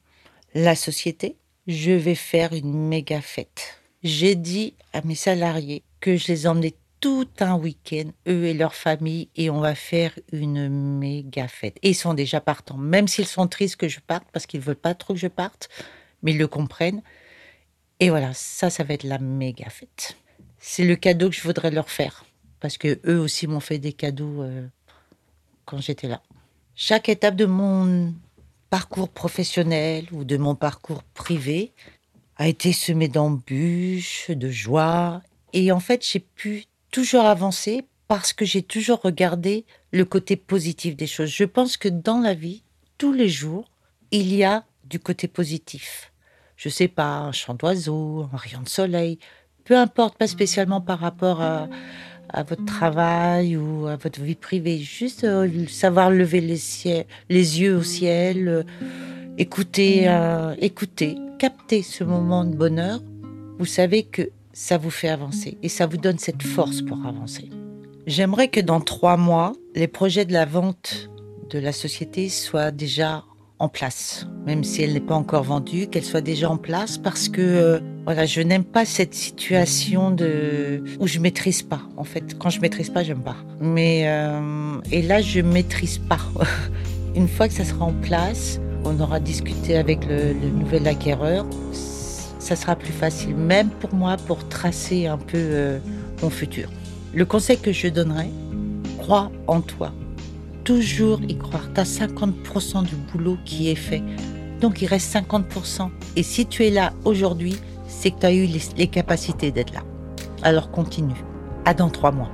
la 0.55 0.75
société, 0.75 1.37
je 1.67 1.93
vais 1.93 2.15
faire 2.15 2.53
une 2.53 2.89
méga 2.89 3.21
fête. 3.21 3.81
J'ai 4.03 4.35
dit 4.35 4.75
à 4.93 5.03
mes 5.03 5.15
salariés 5.15 5.83
que 6.01 6.17
je 6.17 6.27
les 6.29 6.47
emmenais 6.47 6.75
tout 7.01 7.29
un 7.41 7.55
week-end, 7.57 8.11
eux 8.29 8.47
et 8.47 8.55
leur 8.55 8.75
famille, 8.75 9.29
et 9.37 9.51
on 9.51 9.61
va 9.61 9.75
faire 9.75 10.19
une 10.33 10.69
méga 10.99 11.49
fête. 11.49 11.77
Et 11.83 11.91
ils 11.91 11.95
sont 11.95 12.15
déjà 12.15 12.41
partants, 12.41 12.79
même 12.79 13.09
s'ils 13.09 13.27
sont 13.27 13.47
tristes 13.47 13.77
que 13.77 13.89
je 13.89 14.01
parte, 14.01 14.25
parce 14.33 14.47
qu'ils 14.47 14.61
veulent 14.61 14.75
pas 14.75 14.95
trop 14.95 15.13
que 15.13 15.21
je 15.21 15.27
parte, 15.27 15.69
mais 16.23 16.33
ils 16.33 16.39
le 16.39 16.49
comprennent. 16.49 17.03
Et 18.05 18.11
voilà, 18.11 18.35
ça, 18.35 18.69
ça 18.69 18.85
va 18.85 18.93
être 18.93 19.05
la 19.05 19.19
méga 19.19 19.71
fête. 19.71 20.19
C'est 20.59 20.85
le 20.85 20.95
cadeau 20.95 21.31
que 21.31 21.35
je 21.35 21.41
voudrais 21.41 21.71
leur 21.71 21.89
faire, 21.89 22.27
parce 22.61 22.77
que 22.77 23.01
eux 23.07 23.19
aussi 23.19 23.47
m'ont 23.47 23.61
fait 23.61 23.79
des 23.79 23.95
cadeaux 23.95 24.43
euh, 24.43 24.69
quand 25.65 25.81
j'étais 25.81 26.07
là. 26.07 26.21
Chaque 26.75 27.09
étape 27.09 27.35
de 27.35 27.47
mon 27.47 28.13
parcours 28.69 29.09
professionnel 29.09 30.05
ou 30.13 30.25
de 30.25 30.37
mon 30.37 30.55
parcours 30.55 31.03
privé 31.15 31.73
a 32.37 32.47
été 32.47 32.75
semée 32.75 33.09
d'embûches, 33.09 34.31
de 34.31 34.51
joie, 34.51 35.23
et 35.55 35.73
en 35.73 35.81
fait, 35.81 36.07
j'ai 36.07 36.21
pu 36.21 36.67
toujours 36.91 37.25
avancé 37.25 37.87
parce 38.07 38.35
que 38.35 38.45
j'ai 38.45 38.63
toujours 38.63 39.01
regardé 39.01 39.65
le 39.93 40.05
côté 40.05 40.37
positif 40.37 40.95
des 40.95 41.07
choses. 41.07 41.31
Je 41.31 41.45
pense 41.45 41.79
que 41.79 41.89
dans 41.89 42.21
la 42.21 42.35
vie, 42.35 42.65
tous 42.99 43.15
les 43.15 43.31
jours, 43.31 43.71
il 44.11 44.35
y 44.35 44.45
a 44.45 44.67
du 44.85 45.01
côté 45.01 45.27
positif. 45.27 46.13
Je 46.57 46.69
sais 46.69 46.89
pas, 46.89 47.19
un 47.19 47.33
chant 47.33 47.55
d'oiseau, 47.55 48.29
un 48.33 48.37
rayon 48.37 48.63
de 48.63 48.69
soleil, 48.69 49.19
peu 49.65 49.77
importe, 49.77 50.17
pas 50.19 50.27
spécialement 50.27 50.81
par 50.81 51.01
rapport 51.01 51.41
à, 51.41 51.69
votre 52.49 52.65
travail 52.65 53.57
ou 53.57 53.87
à 53.87 53.95
votre 53.95 54.21
vie 54.21 54.35
privée, 54.35 54.79
juste 54.79 55.23
euh, 55.23 55.67
savoir 55.69 56.11
lever 56.11 56.41
les, 56.41 56.59
les, 57.29 57.61
yeux 57.61 57.77
au 57.77 57.83
ciel, 57.85 58.49
euh, 58.49 58.63
écouter, 59.39 60.09
euh, 60.09 60.53
écouter, 60.59 61.17
capter 61.39 61.83
ce 61.83 62.03
moment 62.03 62.45
de 62.45 62.57
bonheur. 62.57 63.01
Vous 63.61 63.67
savez 63.67 64.03
que 64.03 64.31
ça 64.53 64.79
vous 64.79 64.91
fait 64.91 65.09
avancer 65.09 65.59
et 65.63 65.69
ça 65.69 65.87
vous 65.87 65.97
donne 65.97 66.19
cette 66.19 66.43
force 66.43 66.83
pour 66.83 67.07
avancer. 67.07 67.51
J'aimerais 68.09 68.49
que 68.49 68.61
dans 68.61 68.81
trois 68.81 69.17
mois, 69.17 69.53
les 69.77 69.87
projets 69.87 70.25
de 70.25 70.33
la 70.33 70.45
vente 70.45 71.09
de 71.51 71.59
la 71.61 71.73
société 71.73 72.29
soient 72.29 72.73
déjà 72.73 73.25
en 73.59 73.69
place, 73.69 74.27
même 74.47 74.65
si 74.65 74.83
elle 74.83 74.93
n'est 74.93 75.01
pas 75.01 75.15
encore 75.15 75.45
vendue, 75.45 75.87
qu'elle 75.87 76.05
soit 76.05 76.21
déjà 76.21 76.51
en 76.51 76.57
place 76.57 76.99
parce 76.99 77.29
que 77.29 77.41
euh, 77.41 77.81
voilà, 78.05 78.27
je 78.27 78.41
n'aime 78.41 78.65
pas 78.65 78.85
cette 78.85 79.15
situation 79.15 80.11
de 80.11 80.83
où 80.99 81.07
je 81.07 81.19
maîtrise 81.21 81.63
pas. 81.63 81.81
En 81.97 82.05
fait, 82.05 82.37
quand 82.39 82.51
je 82.51 82.61
maîtrise 82.61 82.91
pas, 82.91 83.03
j'aime 83.03 83.23
pas. 83.23 83.37
Mais 83.61 84.05
euh, 84.07 84.81
et 84.91 85.03
là, 85.03 85.23
je 85.23 85.41
maîtrise 85.41 85.99
pas. 85.99 86.21
Une 87.17 87.29
fois 87.29 87.49
que 87.49 87.55
ça 87.55 87.65
sera 87.65 87.85
en 87.85 87.93
place, 87.93 88.61
on 88.85 88.99
aura 89.01 89.21
discuté 89.21 89.77
avec 89.77 90.05
le, 90.07 90.35
nouvel 90.35 90.87
acquéreur 90.87 91.47
ça 92.45 92.57
sera 92.57 92.77
plus 92.77 92.93
facile, 92.93 93.35
même 93.35 93.71
pour 93.71 93.95
moi, 93.95 94.19
pour 94.27 94.47
tracer 94.49 95.07
un 95.07 95.17
peu 95.17 95.39
euh, 95.39 95.79
mon 96.21 96.29
futur. 96.29 96.69
Le 97.15 97.25
conseil 97.25 97.59
que 97.59 97.73
je 97.73 97.89
donnerais, 97.89 98.29
crois 98.99 99.33
en 99.47 99.63
toi. 99.63 99.93
Toujours 100.65 101.21
y 101.29 101.37
croire. 101.37 101.69
Tu 101.75 101.81
as 101.81 102.07
50% 102.07 102.85
du 102.85 102.97
boulot 102.97 103.37
qui 103.45 103.71
est 103.71 103.75
fait. 103.75 104.03
Donc 104.61 104.81
il 104.81 104.87
reste 104.87 105.15
50%. 105.15 105.91
Et 106.17 106.23
si 106.23 106.47
tu 106.47 106.65
es 106.65 106.71
là 106.71 106.93
aujourd'hui, 107.05 107.57
c'est 107.87 108.11
que 108.11 108.21
tu 108.21 108.27
as 108.27 108.33
eu 108.33 108.47
les, 108.47 108.87
capacités 108.87 109.51
d'être 109.51 109.75
là. 109.75 109.83
Alors 110.43 110.71
continue. 110.71 111.23
À 111.67 111.75
dans 111.75 111.91
trois 111.91 112.13
mois. 112.13 112.31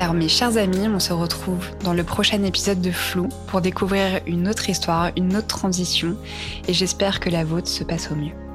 Alors 0.00 0.14
mes 0.14 0.28
chers 0.28 0.56
amis, 0.56 0.88
on 0.88 1.00
se 1.00 1.12
retrouve 1.12 1.70
dans 1.82 1.94
le 1.94 2.04
prochain 2.04 2.42
épisode 2.42 2.80
de 2.80 2.90
Flou 2.90 3.28
pour 3.46 3.60
découvrir 3.60 4.20
une 4.26 4.48
autre 4.48 4.68
histoire, 4.68 5.10
une 5.16 5.36
autre 5.36 5.46
transition 5.46 6.16
et 6.68 6.74
j'espère 6.74 7.18
que 7.18 7.30
la 7.30 7.44
vôtre 7.44 7.68
se 7.68 7.82
passe 7.82 8.10
au 8.10 8.14
mieux. 8.14 8.45